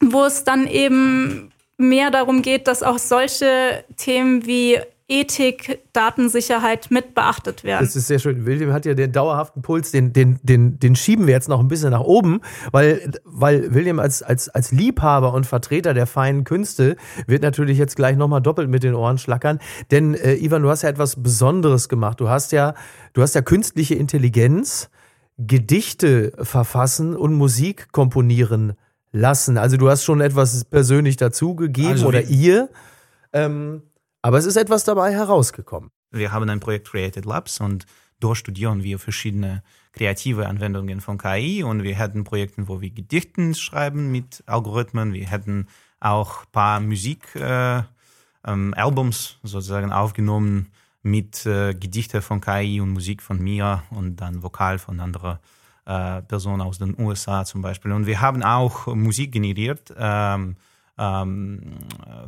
[0.00, 4.80] wo es dann eben mehr darum geht, dass auch solche Themen wie
[5.12, 7.84] Ethik, Datensicherheit mit beachtet werden.
[7.84, 8.46] Das ist sehr schön.
[8.46, 11.68] William hat ja den dauerhaften Puls, den, den, den, den schieben wir jetzt noch ein
[11.68, 16.96] bisschen nach oben, weil, weil William als, als, als Liebhaber und Vertreter der feinen Künste
[17.26, 19.58] wird natürlich jetzt gleich nochmal doppelt mit den Ohren schlackern.
[19.90, 22.18] Denn, äh, Ivan, du hast ja etwas Besonderes gemacht.
[22.18, 22.72] Du hast ja,
[23.12, 24.88] du hast ja künstliche Intelligenz,
[25.36, 28.74] Gedichte verfassen und Musik komponieren
[29.12, 29.58] lassen.
[29.58, 32.70] Also du hast schon etwas persönlich dazugegeben Also oder ihr.
[33.34, 33.82] Ähm,
[34.22, 35.90] aber es ist etwas dabei herausgekommen.
[36.10, 37.86] Wir haben ein Projekt Created Labs und
[38.20, 43.54] dort studieren wir verschiedene kreative Anwendungen von KI und wir hätten Projekte, wo wir Gedichten
[43.54, 45.12] schreiben mit Algorithmen.
[45.12, 45.66] Wir hätten
[46.00, 47.82] auch ein paar Musik äh,
[48.46, 48.74] ähm,
[49.42, 50.68] sozusagen aufgenommen
[51.02, 55.40] mit äh, Gedichte von KI und Musik von mir und dann Vokal von anderer
[55.84, 57.92] äh, Personen aus den USA zum Beispiel.
[57.92, 60.56] Und wir haben auch Musik generiert ähm,
[61.02, 61.60] ähm,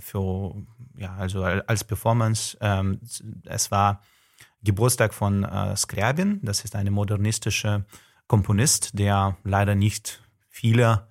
[0.01, 0.55] für
[0.97, 2.57] ja also als Performance.
[2.61, 3.01] Ähm,
[3.45, 4.01] es war
[4.63, 6.41] Geburtstag von äh, Scriabin.
[6.43, 7.85] Das ist ein modernistischer
[8.27, 11.07] Komponist, der leider nicht viele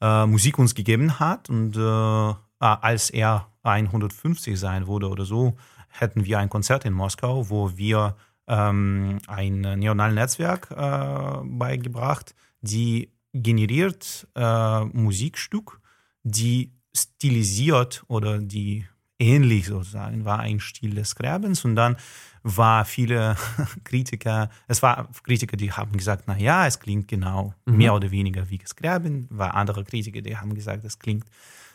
[0.00, 1.50] äh, Musik uns gegeben hat.
[1.50, 5.56] Und äh, als er 150 sein wurde oder so,
[5.88, 8.16] hätten wir ein Konzert in Moskau, wo wir
[8.48, 15.80] ähm, ein neuronales Netzwerk äh, beigebracht, die generiert äh, Musikstück,
[16.22, 18.86] die stilisiert oder die
[19.18, 21.96] ähnlich sozusagen war ein Stil des Grabens und dann
[22.42, 23.36] war viele
[23.84, 28.48] Kritiker, es war Kritiker, die haben gesagt, na ja, es klingt genau mehr oder weniger
[28.50, 31.26] wie das Graben, war andere Kritiker, die haben gesagt, es klingt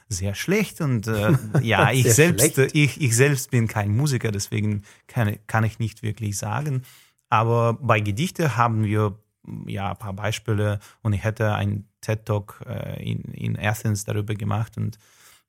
[0.08, 2.76] sehr schlecht und äh, ja, ich selbst, schlecht.
[2.76, 6.84] ich, ich selbst bin kein Musiker, deswegen kann, kann ich nicht wirklich sagen.
[7.30, 9.18] Aber bei Gedichte haben wir
[9.66, 14.34] ja ein paar Beispiele und ich hätte einen TED Talk äh, in, in Athens darüber
[14.36, 14.98] gemacht und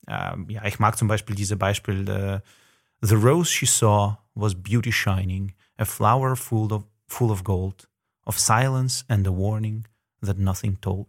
[0.07, 2.40] äh, ja, ich mag zum Beispiel diese Beispiel, äh,
[3.05, 7.88] The rose she saw was beauty shining, a flower full of, full of gold,
[8.24, 9.88] of silence and a warning
[10.20, 11.09] that nothing told.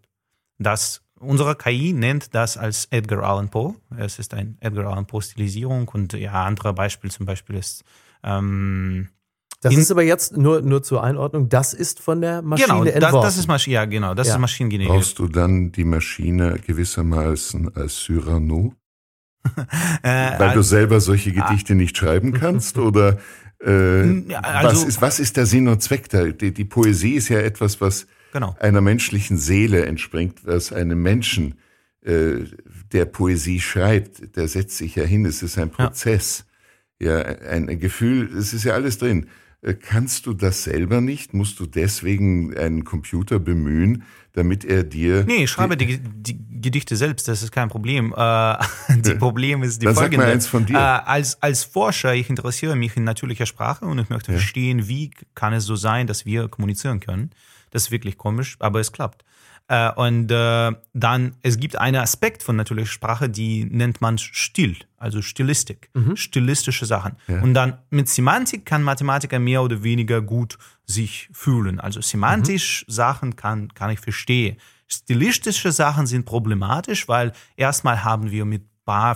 [0.57, 3.75] Das, unsere KI nennt das als Edgar Allan Poe.
[3.95, 7.83] Es ist ein Edgar Allan Poe Stilisierung und ja, andere Beispiel zum Beispiel ist
[8.23, 9.09] ähm,
[9.63, 12.83] Das In- ist aber jetzt nur, nur zur Einordnung, das ist von der Maschine genau,
[12.83, 13.25] das, entworfen.
[13.25, 14.33] das ist Maschine, ja genau, das Ja.
[14.35, 14.93] ist maschinengeneriert.
[14.93, 18.73] Brauchst du dann die Maschine gewissermaßen als Cyrano?
[20.03, 23.19] Äh, Weil du selber solche Gedichte nicht schreiben kannst oder
[23.59, 26.25] äh, also, was, ist, was ist der Sinn und Zweck da?
[26.25, 28.55] Die, die Poesie ist ja etwas, was genau.
[28.59, 31.55] einer menschlichen Seele entspringt, was einem Menschen,
[32.01, 32.45] äh,
[32.91, 36.45] der Poesie schreibt, der setzt sich ja hin, es ist ein Prozess,
[36.99, 39.27] ja, ja ein, ein Gefühl, es ist ja alles drin.
[39.63, 41.33] Äh, kannst du das selber nicht?
[41.33, 45.23] Musst du deswegen einen Computer bemühen, damit er dir.
[45.25, 48.13] Nee, ich schreibe die, die Gedichte selbst, das ist kein Problem.
[48.15, 48.57] Äh,
[48.97, 50.17] die Problem ist die Dann folgende.
[50.17, 50.75] Sag mal eins von dir.
[50.75, 54.37] Äh, als, als Forscher, ich interessiere mich in natürlicher Sprache und ich möchte ja.
[54.37, 57.31] verstehen, wie kann es so sein, dass wir kommunizieren können.
[57.71, 59.23] Das ist wirklich komisch, aber es klappt.
[59.67, 64.75] Äh, und äh, dann, es gibt einen Aspekt von natürlicher Sprache, die nennt man still,
[64.97, 66.15] also Stilistik, mhm.
[66.17, 67.15] stilistische Sachen.
[67.27, 67.41] Ja.
[67.41, 71.79] Und dann mit Semantik kann Mathematiker mehr oder weniger gut sich fühlen.
[71.79, 72.91] Also semantisch mhm.
[72.91, 74.57] Sachen kann, kann ich verstehen.
[74.87, 79.15] Stilistische Sachen sind problematisch, weil erstmal haben wir mit paar,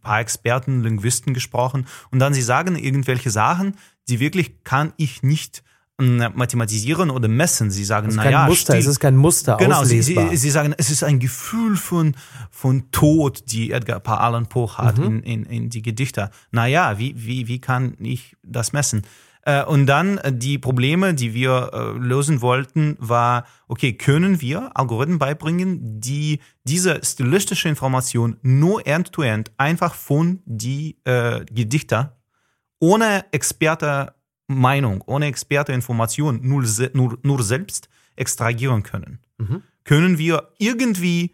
[0.00, 3.76] paar Experten, Linguisten gesprochen und dann sie sagen irgendwelche Sachen,
[4.08, 5.62] die wirklich kann ich nicht
[5.98, 7.70] mathematisieren oder messen.
[7.70, 11.04] Sie sagen, naja, Muster, es ist kein Muster genau, sie, sie, sie, sagen, es ist
[11.04, 12.14] ein Gefühl von,
[12.50, 15.04] von Tod, die Edgar Paar Allan Poe hat mhm.
[15.04, 16.30] in, in, in die Gedichte.
[16.50, 19.02] Naja, wie, wie, wie kann ich das messen?
[19.44, 24.70] Äh, und dann äh, die Probleme, die wir äh, lösen wollten, war, okay, können wir
[24.74, 32.16] Algorithmen beibringen, die diese stilistische Information nur end-to-end -end einfach von die äh, Gedichter
[32.78, 34.14] ohne Experte
[34.58, 39.18] Meinung, ohne Experte-Information nur, nur, nur selbst extrahieren können.
[39.38, 39.62] Mhm.
[39.84, 41.32] Können wir irgendwie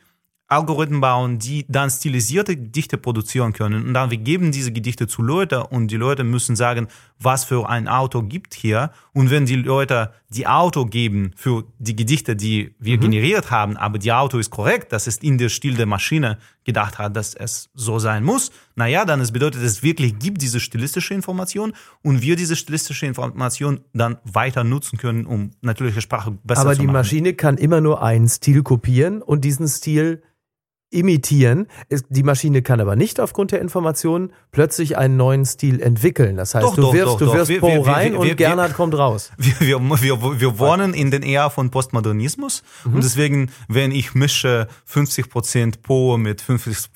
[0.50, 3.86] Algorithmen bauen, die dann stilisierte Gedichte produzieren können.
[3.86, 7.68] Und dann wir geben diese Gedichte zu Leuten und die Leute müssen sagen, was für
[7.68, 8.90] ein Auto gibt hier.
[9.12, 13.02] Und wenn die Leute die Auto geben für die Gedichte, die wir mhm.
[13.02, 16.98] generiert haben, aber die Auto ist korrekt, das ist in der Stil der Maschine gedacht
[16.98, 21.14] hat, dass es so sein muss, naja, dann es bedeutet, es wirklich gibt diese stilistische
[21.14, 26.74] Information und wir diese stilistische Information dann weiter nutzen können, um natürliche Sprache besser aber
[26.74, 26.90] zu machen.
[26.90, 30.22] Aber die Maschine kann immer nur einen Stil kopieren und diesen Stil
[30.90, 31.66] imitieren.
[32.08, 36.36] Die Maschine kann aber nicht aufgrund der Informationen plötzlich einen neuen Stil entwickeln.
[36.36, 38.74] Das heißt, doch, du wirfst, doch, du wirfst wir, Poe rein wir, wir, und Gernot
[38.74, 39.30] kommt raus.
[39.58, 42.94] Wir, wir, wir, wohnen in den Ära von Postmodernismus mhm.
[42.94, 46.88] und deswegen, wenn ich mische 50% Poe mit 50%,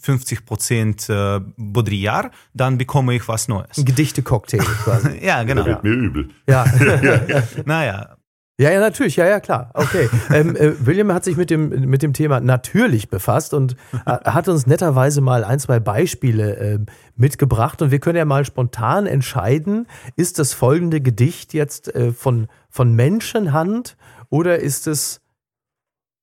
[0.00, 3.78] 50 äh, Baudrillard, dann bekomme ich was Neues.
[3.78, 5.24] Ein Gedichte-Cocktail quasi.
[5.24, 5.62] ja, genau.
[5.62, 6.28] Da wird mir übel.
[6.46, 6.64] Ja.
[7.64, 8.16] naja,
[8.60, 9.70] ja, ja, natürlich, ja, ja, klar.
[9.72, 10.10] Okay.
[10.30, 14.66] ähm, äh, William hat sich mit dem, mit dem Thema natürlich befasst und hat uns
[14.66, 16.78] netterweise mal ein, zwei Beispiele äh,
[17.16, 17.80] mitgebracht.
[17.80, 22.92] Und wir können ja mal spontan entscheiden, ist das folgende Gedicht jetzt äh, von, von
[22.92, 23.96] Menschenhand
[24.28, 25.22] oder ist es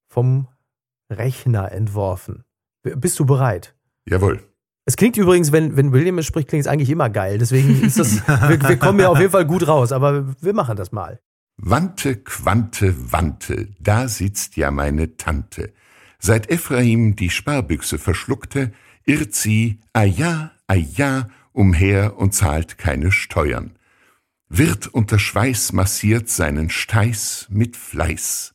[0.06, 0.46] vom
[1.10, 2.44] Rechner entworfen?
[2.84, 3.74] Bist du bereit?
[4.08, 4.44] Jawohl.
[4.84, 7.38] Es klingt übrigens, wenn, wenn William es spricht, klingt es eigentlich immer geil.
[7.38, 10.76] Deswegen ist das, wir, wir kommen ja auf jeden Fall gut raus, aber wir machen
[10.76, 11.18] das mal.
[11.60, 15.72] Wante, Quante, Wante, da sitzt ja meine Tante.
[16.20, 18.72] Seit Ephraim die Sparbüchse verschluckte,
[19.04, 23.72] irrt sie, ah ja, ah ja, umher und zahlt keine Steuern.
[24.48, 28.54] Wird unter Schweiß massiert seinen Steiß mit Fleiß.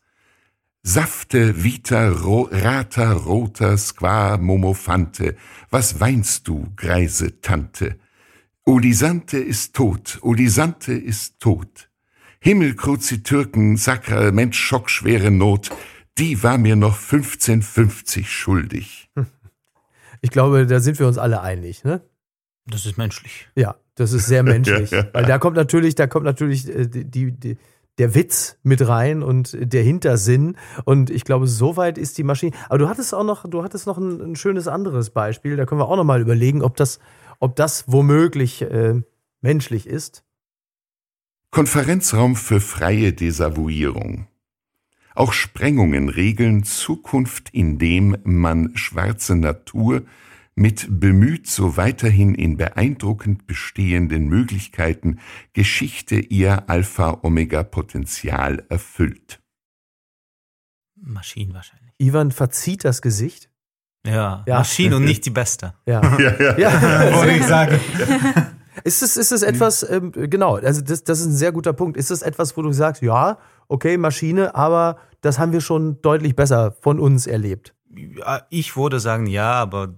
[0.82, 5.36] Safte, vita, ro, rata, rota, squa, momofante,
[5.70, 8.00] was weinst du, greise Tante?
[8.66, 11.90] Olisante ist tot, Olisante ist tot.
[12.46, 15.70] Himmel, Kruzi, Türken, Sakrament, schockschwere Not,
[16.18, 19.10] die war mir noch 1550 schuldig.
[20.26, 22.00] Ich glaube, da sind wir uns alle einig, ne?
[22.66, 23.50] Das ist menschlich.
[23.58, 24.90] Ja, das ist sehr menschlich.
[24.94, 27.58] Weil da kommt natürlich, da kommt natürlich äh, die, die,
[27.98, 30.56] der Witz mit rein und der Hintersinn.
[30.86, 32.56] Und ich glaube, soweit ist die Maschine.
[32.70, 35.58] Aber du hattest auch noch, du hattest noch ein, ein schönes anderes Beispiel.
[35.58, 37.00] Da können wir auch noch mal überlegen, ob das,
[37.42, 39.02] ob das womöglich äh,
[39.42, 40.24] menschlich ist.
[41.54, 44.28] Konferenzraum für freie Desavouierung.
[45.14, 50.02] Auch Sprengungen regeln Zukunft, indem man schwarze Natur
[50.56, 55.20] mit bemüht so weiterhin in beeindruckend bestehenden Möglichkeiten
[55.54, 59.40] Geschichte ihr Alpha-Omega-Potenzial erfüllt.
[60.96, 61.94] Maschinen wahrscheinlich.
[62.00, 63.52] Ivan verzieht das Gesicht.
[64.04, 64.58] Ja, ja.
[64.58, 65.76] Maschinen und nicht die Beste.
[65.86, 66.58] Ja, ja, ja.
[66.58, 67.14] ja.
[67.14, 67.80] wollte ich sagen.
[68.84, 71.98] Ist es, ist es etwas, ähm, genau, also das, das ist ein sehr guter Punkt.
[71.98, 76.36] Ist es etwas, wo du sagst, ja, okay, Maschine, aber das haben wir schon deutlich
[76.36, 77.74] besser von uns erlebt?
[78.50, 79.94] Ich würde sagen, ja, aber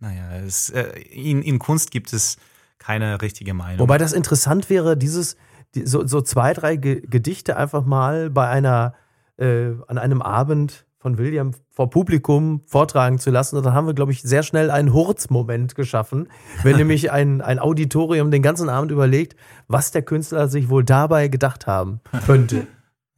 [0.00, 2.36] naja, es, äh, in, in Kunst gibt es
[2.78, 3.78] keine richtige Meinung.
[3.78, 5.36] Wobei das interessant wäre, dieses,
[5.84, 8.94] so, so zwei, drei Gedichte einfach mal bei einer,
[9.38, 13.56] äh, an einem Abend von William vor Publikum vortragen zu lassen.
[13.56, 16.28] Und dann haben wir, glaube ich, sehr schnell einen Hurz-Moment geschaffen,
[16.62, 19.34] wenn nämlich ein, ein Auditorium den ganzen Abend überlegt,
[19.66, 22.68] was der Künstler sich wohl dabei gedacht haben könnte.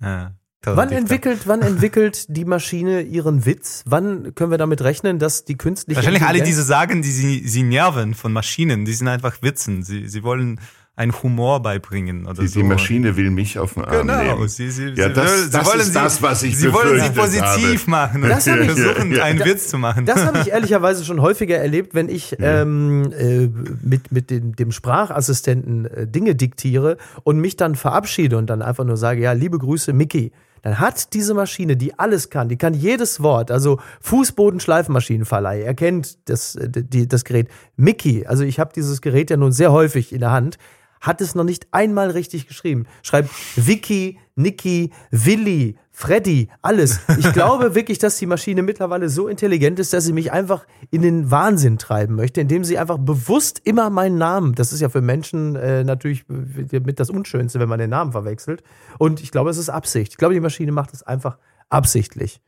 [0.00, 0.32] Ja,
[0.66, 3.82] Wann entwickelt, wann entwickelt die Maschine ihren Witz?
[3.84, 7.62] Wann können wir damit rechnen, dass die künstliche Wahrscheinlich alle diese Sagen, die sie, sie
[7.62, 9.82] nerven von Maschinen, die sind einfach Witzen.
[9.82, 10.58] Sie, sie wollen
[10.96, 12.60] einen Humor beibringen oder Die, so.
[12.60, 14.48] die Maschine will mich auf den Arm Genau, nehmen.
[14.48, 17.00] sie, sie, Ja, sie, das- sie das wollen ist sie, das, was ich Sie wollen
[17.00, 17.90] sie positiv habe.
[17.90, 19.24] machen und Das ich- versuchen, Ja, ja.
[19.24, 20.06] einen Witz zu machen.
[20.06, 23.48] Das habe ich ehrlicherweise schon häufiger erlebt, wenn ich ähm, äh,
[23.82, 28.84] mit, mit dem, dem Sprachassistenten äh, Dinge diktiere und mich dann verabschiede und dann einfach
[28.84, 30.30] nur sage, ja, liebe Grüße, Mickey.
[30.62, 36.16] Dann hat diese Maschine, die alles kann, die kann jedes Wort, also Fußboden-Schleifmaschinenverleih, er kennt
[36.28, 37.48] das, äh, die, das Gerät.
[37.76, 40.56] Mickey, also ich habe dieses Gerät ja nun sehr häufig in der Hand,
[41.04, 42.86] hat es noch nicht einmal richtig geschrieben.
[43.02, 47.00] Schreibt Vicky, Niki, Willi, Freddy, alles.
[47.18, 51.02] Ich glaube wirklich, dass die Maschine mittlerweile so intelligent ist, dass sie mich einfach in
[51.02, 55.02] den Wahnsinn treiben möchte, indem sie einfach bewusst immer meinen Namen, das ist ja für
[55.02, 58.62] Menschen äh, natürlich mit das Unschönste, wenn man den Namen verwechselt.
[58.98, 60.12] Und ich glaube, es ist Absicht.
[60.12, 61.38] Ich glaube, die Maschine macht es einfach
[61.68, 62.40] absichtlich.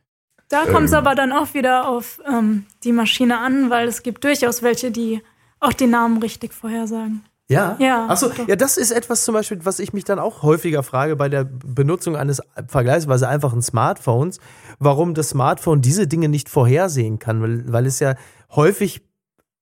[0.49, 0.99] Da kommt es Ähm.
[0.99, 5.21] aber dann auch wieder auf ähm, die Maschine an, weil es gibt durchaus welche, die
[5.59, 7.23] auch die Namen richtig vorhersagen.
[7.49, 7.77] Ja?
[7.79, 11.15] Ja, Achso, ja, das ist etwas zum Beispiel, was ich mich dann auch häufiger frage
[11.15, 14.39] bei der Benutzung eines vergleichsweise einfachen Smartphones,
[14.79, 18.15] warum das Smartphone diese Dinge nicht vorhersehen kann, weil, weil es ja
[18.51, 19.01] häufig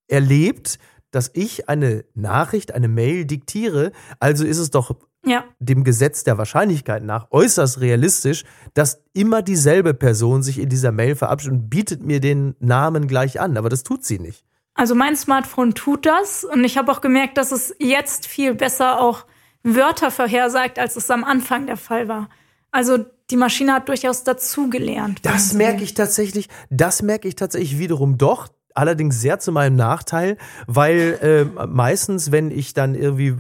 [0.08, 0.80] erlebt,
[1.12, 6.40] dass ich eine Nachricht, eine Mail diktiere, also ist es doch Ja, dem Gesetz der
[6.40, 12.04] Wahrscheinlichkeit nach äußerst realistisch, dass immer dieselbe Person sich in dieser Mail verabschiedet und bietet
[12.04, 14.44] mir den Namen gleich an, aber das tut sie nicht.
[14.76, 19.02] Also mein Smartphone tut das und ich habe auch gemerkt, dass es jetzt viel besser
[19.02, 19.26] auch
[19.64, 22.30] Wörter vorhersagt, als es am Anfang der Fall war.
[22.72, 25.20] Also die Maschine hat durchaus dazugelernt.
[25.24, 28.50] Das merke ich tatsächlich, das merke ich tatsächlich wiederum doch.
[28.76, 33.36] Allerdings sehr zu meinem Nachteil, weil äh, meistens, wenn ich dann irgendwie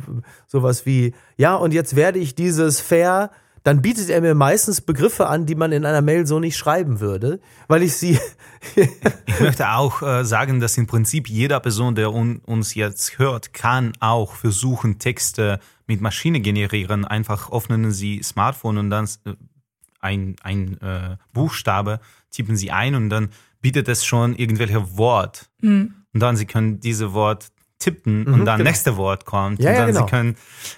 [0.48, 3.32] sowas wie, ja, und jetzt werde ich dieses fair,
[3.66, 7.00] dann bietet er mir meistens Begriffe an, die man in einer Mail so nicht schreiben
[7.00, 8.20] würde, weil ich sie.
[9.28, 13.54] Ich möchte auch äh, sagen, dass im Prinzip jeder Person, der un, uns jetzt hört,
[13.54, 17.06] kann auch versuchen, Texte mit Maschine generieren.
[17.06, 19.34] Einfach öffnen Sie Smartphone und dann äh,
[20.00, 22.00] ein, ein äh, Buchstabe
[22.32, 23.30] tippen Sie ein und dann
[23.62, 25.50] bietet es schon irgendwelche Wort.
[25.62, 25.94] Hm.
[26.14, 28.70] Und dann Sie können diese Wort tippen und dann genau.
[28.70, 30.06] nächste Wort kommt Ja, und ja, dann genau.
[30.06, 30.36] Sie können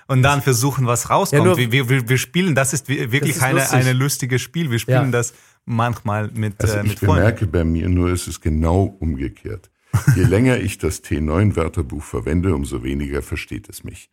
[0.07, 1.43] und dann versuchen, was rauskommt.
[1.45, 3.75] nur- wir, wir, wir spielen, das ist wi- wirklich ist eine, lustig.
[3.79, 4.71] eine lustige Spiel.
[4.71, 5.11] Wir spielen Ja.
[5.11, 5.33] das
[5.65, 7.15] manchmal mit, Also äh, mit ich Freunden.
[7.15, 9.69] bemerke bei mir nur, es ist genau umgekehrt.
[10.15, 14.09] Je länger ich das T9-Wörterbuch verwende, umso weniger versteht es mich.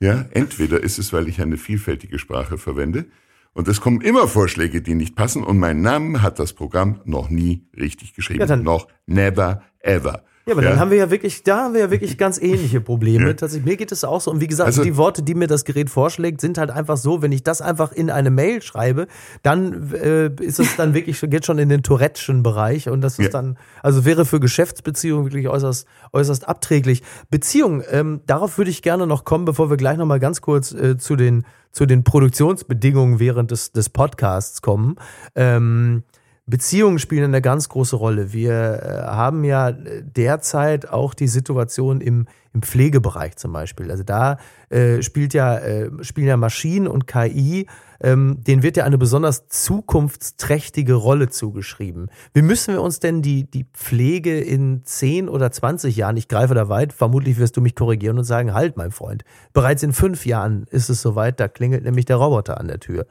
[0.00, 3.06] Ja, entweder ist es, weil ich eine vielfältige Sprache verwende
[3.52, 7.30] und es kommen immer Vorschläge, die nicht passen und meinen Namen hat das Programm noch
[7.30, 8.46] nie richtig geschrieben.
[8.48, 10.24] Ja, noch never ever.
[10.46, 13.34] Ja, aber dann haben wir ja wirklich, da haben wir ja wirklich ganz ähnliche Probleme.
[13.34, 14.30] Tatsächlich, mir geht es auch so.
[14.30, 17.22] Und wie gesagt, Also- die Worte, die mir das Gerät vorschlägt, sind halt einfach so,
[17.22, 19.06] wenn ich das einfach in eine Mail schreibe,
[19.42, 22.90] dann äh, ist es dann wirklich, geht schon in den Tourette'schen Bereich.
[22.90, 23.30] Und das ist Ja.
[23.30, 27.02] dann, also wäre für Geschäftsbeziehungen wirklich äußerst, äußerst abträglich.
[27.30, 30.98] Beziehungen, ähm, darauf würde ich gerne noch kommen, bevor wir gleich nochmal ganz kurz äh,
[30.98, 34.96] zu den, zu den Produktionsbedingungen während des, des Podcasts kommen.
[35.34, 36.02] Ähm,
[36.46, 38.34] Beziehungen spielen eine ganz große Rolle.
[38.34, 43.90] Wir äh, haben ja derzeit auch die Situation im, im Pflegebereich zum Beispiel.
[43.90, 44.36] Also da
[44.68, 47.66] äh, spielt ja, äh, spielen ja Maschinen und KI,
[48.02, 52.10] ähm, denen wird ja eine besonders zukunftsträchtige Rolle zugeschrieben.
[52.34, 56.54] Wie müssen wir uns denn die, die Pflege in 10 oder 20 Jahren, ich greife
[56.54, 60.26] da weit, vermutlich wirst du mich korrigieren und sagen, halt, mein Freund, bereits in fünf
[60.26, 63.06] Jahren ist es soweit, da klingelt nämlich der Roboter an der Tür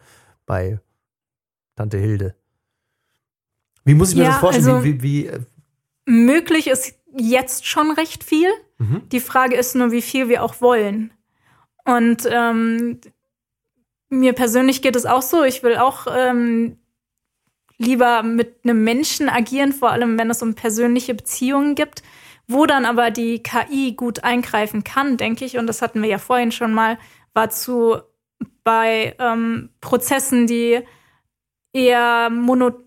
[0.46, 0.80] bei
[1.76, 2.36] Tante Hilde.
[3.86, 4.68] Wie muss ich mir Ja, das vorstellen?
[4.68, 5.40] also- wie, wie, wie, äh,
[6.06, 8.50] Möglich ist jetzt schon recht viel.
[8.78, 9.08] Mhm.
[9.10, 11.12] Die Frage ist nur, wie viel wir auch wollen.
[11.86, 13.00] Und ähm,
[14.10, 15.44] mir persönlich geht es auch so.
[15.44, 16.78] Ich will auch ähm,
[17.78, 22.04] lieber mit einem Menschen agieren, vor allem wenn es um persönliche Beziehungen gibt,
[22.48, 25.58] wo dann aber die KI gut eingreifen kann, denke ich.
[25.58, 26.98] Und das hatten wir ja vorhin schon mal,
[27.34, 27.98] war zu
[28.66, 30.82] bei ähm, Prozessen, die
[31.74, 32.84] eher monoton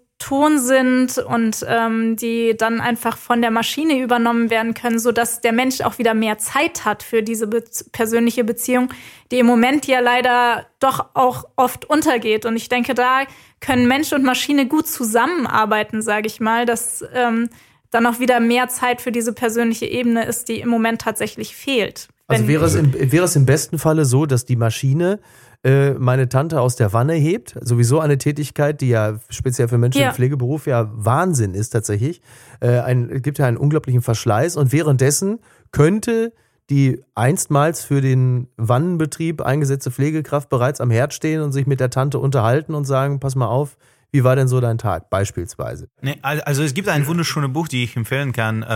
[0.59, 5.81] sind und ähm, die dann einfach von der Maschine übernommen werden können, sodass der Mensch
[5.81, 7.62] auch wieder mehr Zeit hat für diese be
[7.93, 8.89] persönliche Beziehung,
[9.31, 12.45] die im Moment ja leider doch auch oft untergeht.
[12.45, 13.22] Und ich denke, da
[13.61, 17.49] können Mensch und Maschine gut zusammenarbeiten, sage ich mal, dass ähm,
[17.91, 22.09] dann auch wieder mehr Zeit für diese persönliche Ebene ist, die im Moment tatsächlich fehlt.
[22.29, 25.20] Also wäre es, im, wäre es im besten Falle so, dass die Maschine
[25.67, 27.57] äh, meine Tante aus der Wanne hebt.
[27.61, 30.09] Sowieso eine Tätigkeit, die ja speziell für Menschen Ja.
[30.11, 32.23] im Pflegeberuf ja Wahnsinn ist tatsächlich.
[32.61, 35.41] Äh, ein, gibt ja einen unglaublichen Verschleiß und währenddessen
[35.73, 36.33] könnte
[36.71, 41.91] die einstmals für den Wannenbetrieb eingesetzte Pflegekraft bereits am Herd stehen und sich mit der
[41.91, 43.77] Tante unterhalten und sagen, pass mal auf,
[44.17, 45.89] wie war denn so dein Tag beispielsweise?
[46.01, 48.67] Nee, al- also es gibt ein wunderschönes Buch, die ich empfehlen kann, äh,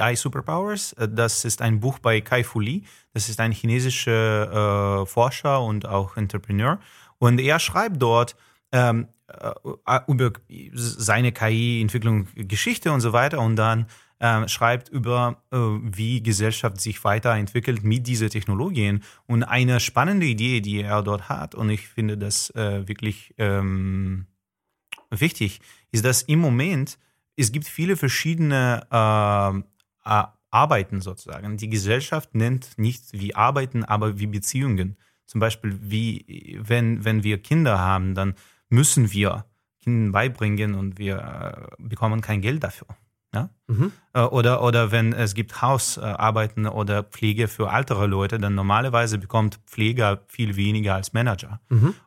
[0.00, 0.92] AI Superpowers.
[0.92, 2.82] Äh, Das ist ein Buch bei Kai Fu Lee.
[3.14, 6.78] Das ist ein chinesischer äh, Forscher und auch Entrepreneur.
[7.18, 8.36] Und er schreibt dort
[8.72, 10.32] ähm, äh, über
[10.74, 13.86] seine KI-Entwicklung, Geschichte und so weiter und dann
[14.20, 19.02] ähm, schreibt über, äh, wie Gesellschaft sich weiterentwickelt mit diesen Technologien.
[19.26, 24.26] Und eine spannende Idee, die er dort hat, und ich finde das äh, wirklich ähm,
[25.10, 26.98] wichtig, ist, dass im Moment
[27.36, 29.58] es gibt viele verschiedene äh,
[30.10, 31.56] äh, Arbeiten sozusagen.
[31.56, 34.96] Die Gesellschaft nennt nicht wie Arbeiten, aber wie Beziehungen.
[35.26, 38.34] Zum Beispiel, wie wenn, wenn wir Kinder haben, dann
[38.70, 39.44] müssen wir
[39.82, 42.88] Kindern beibringen und wir äh, bekommen kein Geld dafür.
[43.34, 43.50] Ja?
[44.14, 49.60] Äh, Oder, oder wenn es gibt Hausarbeiten oder Pflege für ältere Leute, dann normalerweise bekommt
[49.66, 51.60] Pfleger viel weniger als Manager.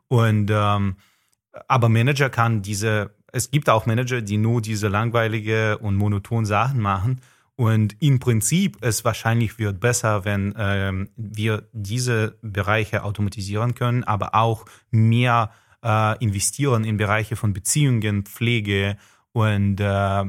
[0.08, 0.96] Und ähm,
[1.68, 6.80] aber Manager kann diese, es gibt auch Manager, die nur diese langweilige und monoton Sachen
[6.80, 7.22] machen.
[7.56, 14.34] Und im Prinzip es wahrscheinlich wird besser, wenn ähm, wir diese Bereiche automatisieren können, aber
[14.34, 15.52] auch mehr
[15.84, 18.98] äh, investieren in Bereiche von Beziehungen, Pflege
[19.34, 20.26] und äh, äh,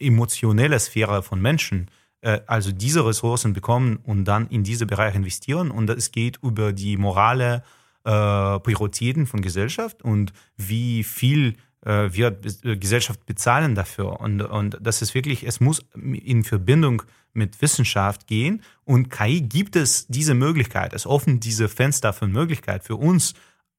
[0.00, 1.88] emotionelle Sphäre von Menschen.
[2.20, 5.70] Äh, also diese Ressourcen bekommen und dann in diese Bereiche investieren.
[5.70, 7.62] Und es geht über die morale
[8.04, 14.20] äh, Prioritäten von Gesellschaft und wie viel äh, wird Be- äh, Gesellschaft bezahlen dafür.
[14.20, 18.62] Und, und das ist wirklich, es muss in Verbindung mit Wissenschaft gehen.
[18.84, 23.34] Und KI gibt es diese Möglichkeit, es offen diese Fenster für Möglichkeit für uns,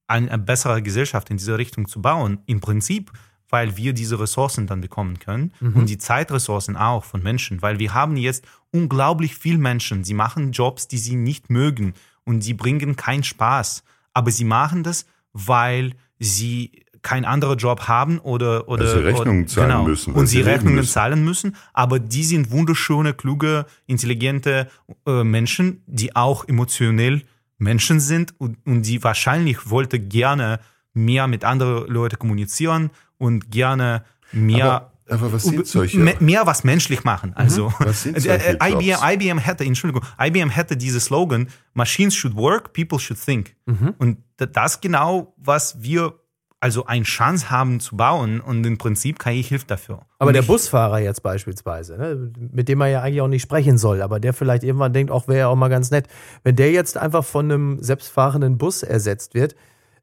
[0.08, 2.40] eine bessere Gesellschaft in diese Richtung zu bauen.
[2.46, 3.12] Im Prinzip,
[3.50, 7.94] weil wir diese Ressourcen dann bekommen können und die Zeitressourcen auch von Menschen, weil wir
[7.94, 11.94] haben jetzt unglaublich viel Menschen, sie machen Jobs, die sie nicht mögen
[12.26, 13.84] und sie bringen keinen Spaß,
[14.14, 19.70] aber sie machen das, weil sie keinen anderen Job haben oder oder sie Rechnungen zahlen
[19.70, 20.92] genau, müssen, und sie Rechnungen müssen.
[20.92, 24.70] zahlen müssen, aber die sind wunderschöne, kluge, intelligente
[25.06, 27.24] äh, Menschen, die auch emotionell
[27.58, 30.60] Menschen sind und, und die wahrscheinlich wollte gerne
[30.94, 35.98] mehr mit anderen Leuten kommunizieren und gerne mehr Aber, aber was sind solche?
[36.00, 37.34] me- mehr was menschlich machen.
[37.36, 38.98] Also Was sind äh, solche äh, IBM?
[39.04, 43.56] IBM hätte, Entschuldigung, IBM hätte diese Slogan Machines should work, people should think.
[43.66, 43.94] Mhm.
[43.98, 46.14] Und da- das genau, was wir
[46.60, 50.06] also eine Chance haben zu bauen und im Prinzip KI hilft dafür.
[50.18, 53.78] Aber und der Busfahrer jetzt beispielsweise, ne, mit dem man ja eigentlich auch nicht sprechen
[53.78, 56.08] soll, aber der vielleicht irgendwann denkt, auch wäre ja auch mal ganz nett,
[56.46, 59.58] wenn der jetzt einfach von einem selbstfahrenden Bus ersetzt wird,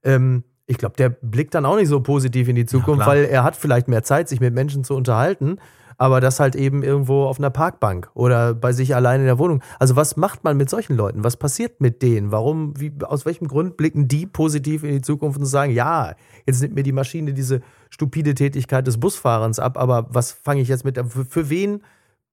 [0.04, 3.16] ähm, ich glaube, der blickt dann auch nicht so positiv in die Zukunft, klar.
[3.16, 5.58] weil er hat vielleicht mehr Zeit, sich mit Menschen zu unterhalten,
[5.98, 9.64] aber das halt eben irgendwo auf einer Parkbank oder bei sich allein in der Wohnung.
[9.80, 11.24] Also was macht man mit solchen Leuten?
[11.24, 12.30] Was passiert mit denen?
[12.30, 16.14] Warum, wie, aus welchem Grund blicken die positiv in die Zukunft und sagen, ja,
[16.46, 20.68] jetzt nimmt mir die Maschine diese stupide Tätigkeit des Busfahrens ab, aber was fange ich
[20.68, 21.82] jetzt mit, für, für wen,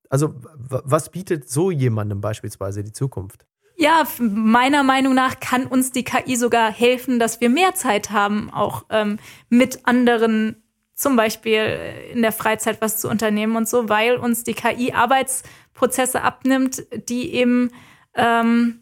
[0.09, 3.47] also was bietet so jemandem beispielsweise die Zukunft?
[3.80, 8.49] Ja, meiner Meinung nach kann uns die KI sogar helfen, dass wir mehr Zeit haben,
[8.51, 9.19] auch ähm,
[9.49, 10.63] mit anderen
[10.95, 14.93] zum Beispiel äh, in der Freizeit was zu unternehmen und so, weil uns die KI
[14.93, 17.69] Arbeitsprozesse abnimmt, die eben
[18.15, 18.82] ähm,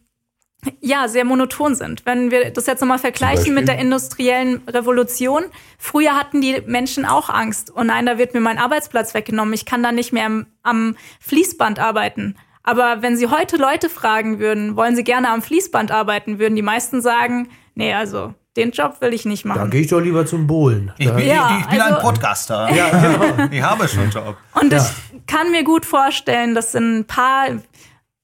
[0.80, 2.06] ja, sehr monoton sind.
[2.06, 5.44] Wenn wir das jetzt nochmal vergleichen mit der industriellen Revolution,
[5.78, 7.74] früher hatten die Menschen auch Angst.
[7.76, 9.54] Oh nein, da wird mir mein Arbeitsplatz weggenommen.
[9.54, 12.38] Ich kann da nicht mehr am, am Fließband arbeiten.
[12.68, 16.62] Aber wenn Sie heute Leute fragen würden, wollen Sie gerne am Fließband arbeiten, würden die
[16.64, 19.70] meisten sagen, nee, also den Job will ich nicht Da machen.
[19.70, 20.92] gehe ich doch lieber zum Bohlen.
[20.98, 22.70] Ich bin, Ja, ich bin also- ein Podcaster.
[22.74, 23.48] Ja, genau.
[23.52, 24.38] Ich habe schon einen Job.
[24.60, 24.82] Und ich
[25.28, 27.48] kann mir gut vorstellen, dass in ein paar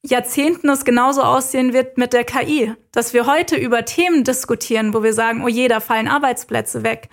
[0.04, 2.74] Jahrzehnten es genauso aussehen wird mit der KI.
[2.90, 7.08] Dass wir heute über Themen diskutieren, wo wir sagen, oh je, da fallen Arbeitsplätze weg.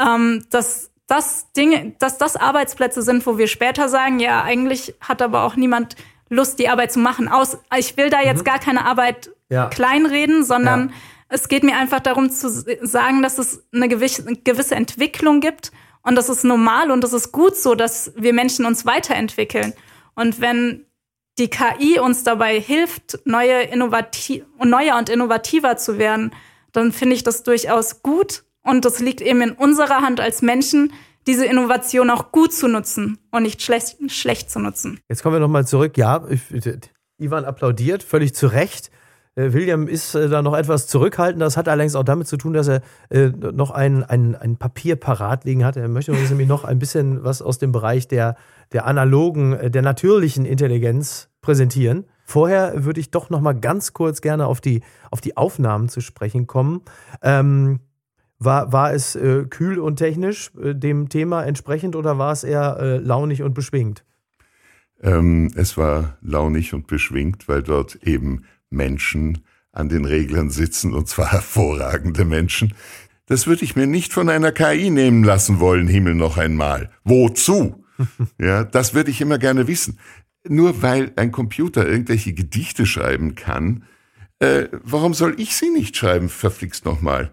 [0.00, 5.20] Ähm, dass das Dinge, dass das Arbeitsplätze sind, wo wir später sagen, ja, eigentlich hat
[5.20, 5.96] aber auch niemand
[6.32, 7.28] Lust, die Arbeit zu machen.
[7.28, 9.66] Aus, ich will da jetzt gar keine Arbeit Ja.
[9.68, 10.94] kleinreden, sondern Ja.
[11.28, 12.48] es geht mir einfach darum zu
[12.82, 15.72] sagen, dass es eine gewisse, Entwicklung gibt
[16.02, 19.74] und das ist normal und das ist gut so, dass wir Menschen uns weiterentwickeln.
[20.14, 20.86] Und wenn
[21.38, 26.32] die KI uns dabei hilft, neue innovati und neuer und innovativer zu werden,
[26.72, 30.92] dann finde ich das durchaus gut und das liegt eben in unserer Hand als Menschen,
[31.26, 35.00] diese Innovation auch gut zu nutzen und nicht schlecht, schlecht zu nutzen.
[35.08, 35.96] Jetzt kommen wir nochmal zurück.
[35.96, 36.26] Ja,
[37.18, 38.90] Ivan applaudiert, völlig zu Recht.
[39.34, 41.40] Äh, William ist äh, da noch etwas zurückhaltend.
[41.42, 44.96] Das hat allerdings auch damit zu tun, dass er äh, noch ein, ein, ein Papier
[44.96, 45.76] parat liegen hat.
[45.76, 48.36] Er möchte uns nämlich noch ein bisschen was aus dem Bereich der,
[48.72, 52.04] der analogen, der natürlichen Intelligenz präsentieren.
[52.24, 56.00] Vorher würde ich doch noch mal ganz kurz gerne auf die, auf die Aufnahmen zu
[56.00, 56.82] sprechen kommen.
[57.22, 57.80] Ähm,
[58.44, 62.78] war, war es äh, kühl und technisch äh, dem Thema entsprechend oder war es eher
[62.80, 64.04] äh, launig und beschwingt?
[65.02, 69.38] Ähm, es war launig und beschwingt, weil dort eben Menschen
[69.72, 72.74] an den Reglern sitzen, und zwar hervorragende Menschen.
[73.26, 76.90] Das würde ich mir nicht von einer KI nehmen lassen wollen, Himmel noch einmal.
[77.04, 77.84] Wozu?
[78.38, 79.98] ja, das würde ich immer gerne wissen.
[80.46, 83.84] Nur weil ein Computer irgendwelche Gedichte schreiben kann,
[84.40, 87.30] äh, warum soll ich sie nicht schreiben, verflixt nochmal?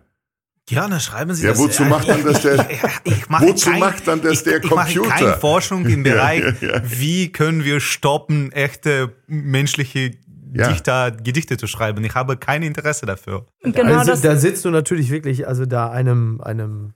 [0.70, 1.60] Gerne, schreiben Sie ja, das.
[1.60, 2.68] wozu macht dann das der,
[3.04, 5.10] ich mache wozu kein, macht dann das ich, der ich mache Computer?
[5.16, 6.82] keine Forschung im Bereich, Ja, ja, ja.
[6.86, 10.12] wie können wir stoppen, echte menschliche
[10.54, 10.68] Ja.
[10.70, 12.04] Dichter, Gedichte zu schreiben.
[12.06, 13.46] Ich habe kein Interesse dafür.
[13.64, 14.22] Und genau also, das.
[14.22, 16.94] da sitzt du natürlich wirklich, also da einem, einem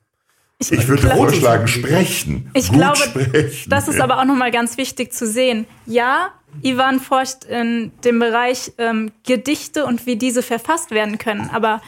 [0.60, 2.50] Ich würde glaub- vorschlagen, sprechen.
[2.54, 3.70] Ich Gut glaube, sprechen.
[3.70, 5.66] das ist aber auch nochmal ganz wichtig zu sehen.
[5.86, 6.30] Ja,
[6.62, 11.50] Ivan forscht in dem Bereich ähm, Gedichte und wie diese verfasst werden können.
[11.52, 11.82] Aber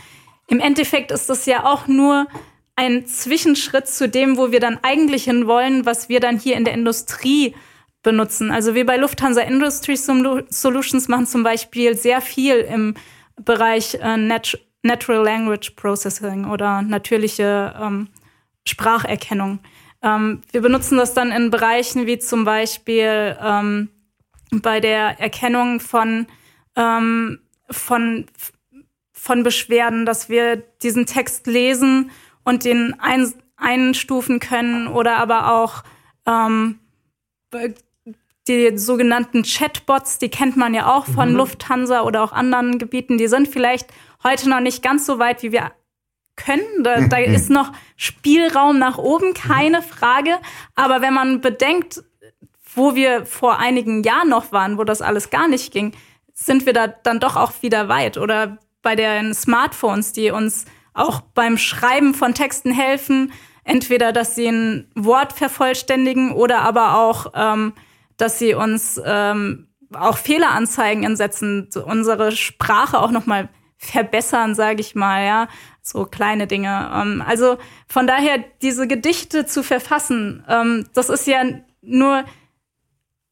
[0.47, 2.27] im Endeffekt ist das ja auch nur
[2.75, 6.73] ein Zwischenschritt zu dem, wo wir dann eigentlich hinwollen, was wir dann hier in der
[6.73, 7.55] Industrie
[8.03, 8.51] benutzen.
[8.51, 12.95] Also wir bei Lufthansa Industry Solu- Solutions machen zum Beispiel sehr viel im
[13.37, 18.07] Bereich äh, Nat Natural Language Processing oder natürliche ähm,
[18.67, 19.57] Spracherkennung.
[20.03, 23.89] Ähm, wir benutzen das dann in Bereichen wie zum Beispiel ähm,
[24.51, 26.27] bei der Erkennung von,
[26.75, 27.39] ähm,
[27.71, 28.27] von,
[29.25, 32.11] von Beschwerden, dass wir diesen Text lesen
[32.43, 35.83] und den ein, einstufen können oder aber auch
[36.27, 36.77] ähm,
[38.47, 43.27] die sogenannten Chatbots, die kennt man ja auch von Lufthansa oder auch anderen Gebieten, die
[43.27, 43.91] sind vielleicht
[44.23, 45.71] heute noch nicht ganz so weit, wie wir
[46.35, 46.83] können.
[46.83, 50.37] Da, da ist noch Spielraum nach oben, keine Frage.
[50.75, 52.03] Aber wenn man bedenkt,
[52.75, 55.93] wo wir vor einigen Jahren noch waren, wo das alles gar nicht ging,
[56.33, 58.17] sind wir da dann doch auch wieder weit.
[58.19, 63.33] Oder bei den Smartphones, die uns auch beim Schreiben von Texten helfen,
[63.63, 67.73] entweder, dass sie ein Wort vervollständigen oder aber auch, ähm,
[68.15, 74.81] dass sie uns ähm, auch Fehleranzeigen setzen, so unsere Sprache auch noch mal verbessern, sage
[74.81, 75.47] ich mal, ja,
[75.81, 76.91] so kleine Dinge.
[76.93, 77.57] Ähm, also
[77.87, 81.43] von daher diese Gedichte zu verfassen, ähm, das ist ja
[81.81, 82.23] nur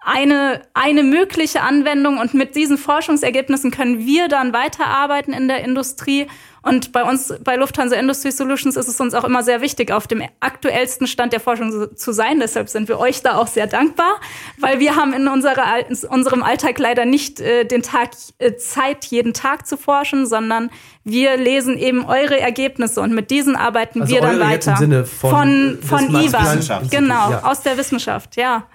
[0.05, 6.27] eine, eine mögliche Anwendung und mit diesen Forschungsergebnissen können wir dann weiterarbeiten in der Industrie.
[6.61, 10.07] Und bei uns, bei Lufthansa Industry Solutions ist es uns auch immer sehr wichtig, auf
[10.07, 12.39] dem aktuellsten Stand der Forschung zu sein.
[12.39, 14.15] Deshalb sind wir euch da auch sehr dankbar,
[14.59, 19.03] weil wir haben in, unserer, in unserem Alltag leider nicht äh, den Tag äh, Zeit,
[19.05, 20.69] jeden Tag zu forschen, sondern
[21.03, 24.71] wir lesen eben eure Ergebnisse und mit diesen arbeiten Also wir dann eure jetzt weiter.
[24.71, 26.81] im Sinne von- von, von IWA.
[26.89, 27.43] Genau, Ja.
[27.43, 28.67] aus der Wissenschaft, ja.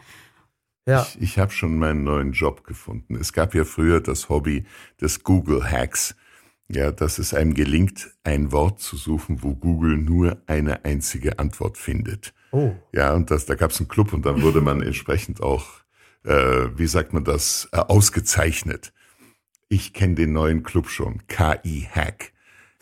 [0.88, 1.02] Ja.
[1.02, 3.14] Ich, ich habe schon meinen neuen Job gefunden.
[3.14, 4.64] Es gab ja früher das Hobby
[5.00, 6.16] des Google Hacks.
[6.70, 11.78] Ja, dass es einem gelingt, ein Wort zu suchen, wo Google nur eine einzige Antwort
[11.78, 12.34] findet.
[12.52, 12.74] Oh.
[12.92, 15.66] Ja, und das, da gab es einen Club und dann wurde man entsprechend auch,
[16.24, 18.92] äh, wie sagt man das, äh, ausgezeichnet.
[19.68, 22.32] Ich kenne den neuen Club schon, KI Hack.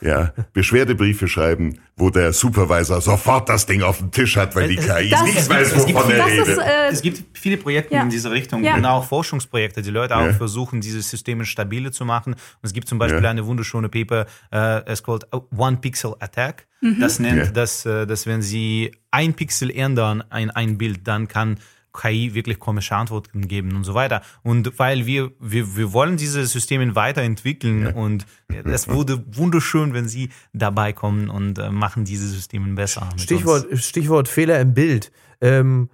[0.03, 4.77] Ja, Beschwerdebriefe schreiben, wo der Supervisor sofort das Ding auf dem Tisch hat, weil die
[4.77, 6.49] KI Das- nichts weiß, wovon er redet.
[6.49, 8.03] ist, äh, Es gibt viele Projekte Ja.
[8.03, 8.75] in dieser Richtung Ja.
[8.75, 10.33] und auch Forschungsprojekte, die Leute auch Ja.
[10.35, 12.35] versuchen, diese Systeme stabile zu machen.
[12.35, 13.31] Und es gibt zum Beispiel Ja.
[13.31, 15.25] eine wunderschöne Paper, äh, es called
[15.57, 16.67] One Pixel Attack.
[17.01, 17.51] Das nennt, Ja.
[17.51, 21.59] dass, äh, dass wenn sie ein Pixel ändern, ein, ein Bild, dann kann
[21.97, 24.23] KI wirklich komische Antworten geben und so weiter.
[24.43, 28.27] Und weil wir, wir, wir wollen diese Systeme weiterentwickeln und
[28.65, 33.09] es wurde wunderschön, wenn sie dabei kommen und äh, machen diese Systeme besser.
[33.17, 35.11] Stichwort, Stichwort Fehler im Bild.
[35.41, 35.91] Ähm,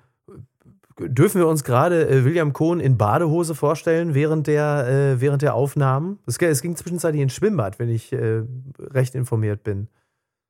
[0.98, 5.54] dürfen wir uns gerade äh, William Kohn in Badehose vorstellen während der, äh, während der
[5.54, 6.18] Aufnahmen?
[6.26, 8.42] Es, es ging zwischenzeitlich ins Schwimmbad, wenn ich äh,
[8.78, 9.88] recht informiert bin.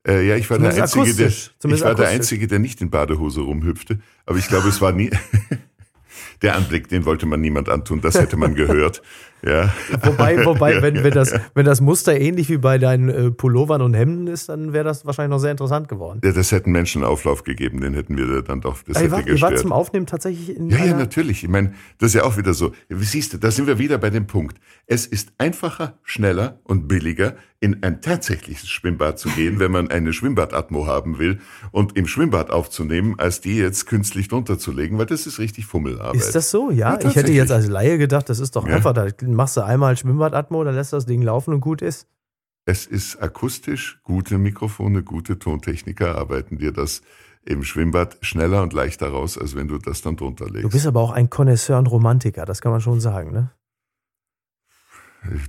[0.06, 2.08] Äh, ja, ich war, der Einzige, der, ich war der.
[2.08, 4.00] Einzige, der nicht in Badehose rumhüpfte.
[4.26, 5.10] Aber ich glaube, es war nie.
[6.42, 9.02] der Anblick, den wollte man niemand antun, das hätte man gehört.
[9.44, 9.74] Ja.
[10.02, 13.92] Wobei, wobei wenn, wenn, das, wenn das Muster ähnlich wie bei deinen äh, Pullovern und
[13.92, 16.20] Hemden ist, dann wäre das wahrscheinlich noch sehr interessant geworden.
[16.22, 19.40] Ja, Das hätten Menschen Auflauf gegeben, den hätten wir dann doch, das Aber hätte ihr
[19.40, 19.58] wart gestört.
[19.58, 21.42] zum Aufnehmen tatsächlich in Ja, ja, natürlich.
[21.42, 22.70] Ich meine, das ist ja auch wieder so.
[22.88, 24.60] Wie siehst du, da sind wir wieder bei dem Punkt.
[24.86, 30.12] Es ist einfacher, schneller und billiger, in ein tatsächliches Schwimmbad zu gehen, wenn man eine
[30.12, 31.38] Schwimmbadatmo haben will
[31.70, 35.66] und im Schwimmbad aufzunehmen, als die jetzt künstlich drunter zu legen, weil das ist richtig
[35.66, 36.16] Fummelarbeit.
[36.20, 36.70] Ist das so?
[36.72, 38.74] Ja, Ja, ich hätte jetzt als Laie gedacht, das ist doch Ja.
[38.74, 42.08] einfach, da machst du einmal Schwimmbadatmo, dann lässt das Ding laufen und gut ist.
[42.64, 47.02] Es ist akustisch, gute Mikrofone, gute Tontechniker arbeiten dir das
[47.44, 50.70] im Schwimmbad schneller und leichter raus, als wenn du das dann drunter Du legst.
[50.70, 53.50] bist aber auch ein Connoisseur und Romantiker, das kann man schon sagen, ne?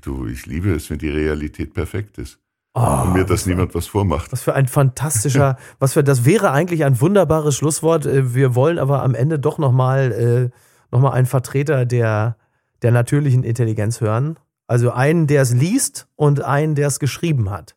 [0.02, 2.40] Du, ich liebe es, wenn die Realität perfekt ist
[2.76, 4.32] Oh, und mir das niemand was vormacht.
[4.32, 8.08] Was für ein fantastischer, was für, das wäre eigentlich ein wunderbares Schlusswort.
[8.08, 10.58] Äh, Wir wollen aber am Ende doch nochmal äh,
[10.92, 12.36] noch mal einen Vertreter der,
[12.82, 14.40] der natürlichen Intelligenz hören.
[14.66, 17.76] Also einen, der es liest und einen, der es geschrieben hat.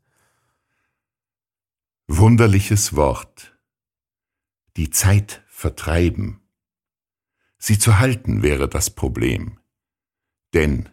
[2.08, 3.58] Wunderliches Wort.
[4.78, 6.40] Die Zeit vertreiben.
[7.58, 9.58] Sie zu halten wäre das Problem.
[10.54, 10.88] Denn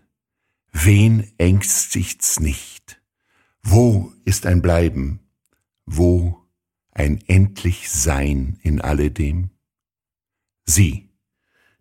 [0.74, 3.02] wen ängstigt's nicht?
[3.62, 5.22] Wo ist ein Bleiben?
[5.86, 6.44] Wo
[6.92, 9.52] ein endlich Sein in alledem?
[10.66, 11.10] Sieh,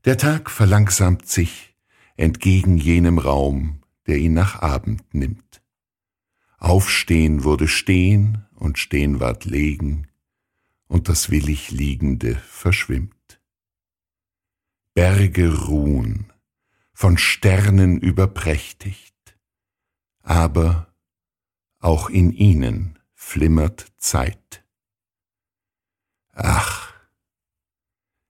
[0.05, 1.74] der Tag verlangsamt sich
[2.16, 5.62] entgegen jenem Raum, der ihn nach Abend nimmt.
[6.59, 10.09] Aufstehen wurde stehen und stehen ward legen,
[10.86, 13.40] und das willig Liegende verschwimmt.
[14.95, 16.32] Berge ruhen,
[17.03, 19.36] von Sternen überprächtigt,
[20.22, 20.94] aber
[21.80, 24.64] auch in ihnen flimmert Zeit.
[26.30, 26.94] Ach,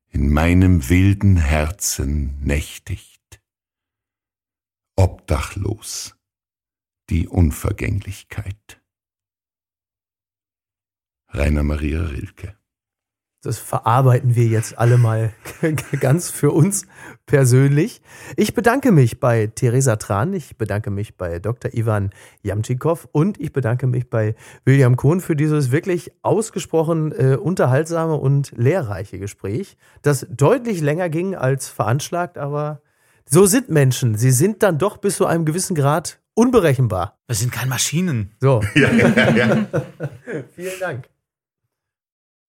[0.08, 3.42] in meinem wilden Herzen nächtigt,
[4.96, 6.16] obdachlos
[7.10, 8.82] die Unvergänglichkeit.
[11.28, 12.58] Rainer Maria Rilke.
[13.42, 15.32] Das verarbeiten wir jetzt alle mal
[16.00, 16.86] ganz für uns
[17.26, 18.00] persönlich.
[18.36, 21.74] Ich bedanke mich bei Theresa Tran, ich bedanke mich bei Dr.
[21.74, 22.10] Ivan
[22.42, 28.52] Jamtschikow und ich bedanke mich bei William Kohn für dieses wirklich ausgesprochen äh, unterhaltsame und
[28.56, 32.80] lehrreiche Gespräch, das deutlich länger ging als veranschlagt, aber
[33.24, 34.14] so sind Menschen.
[34.14, 37.18] Sie sind dann doch bis zu einem gewissen Grad unberechenbar.
[37.26, 38.36] Wir sind keine Maschinen.
[38.40, 39.66] So, Ja, ja, ja.
[40.54, 41.08] vielen Dank.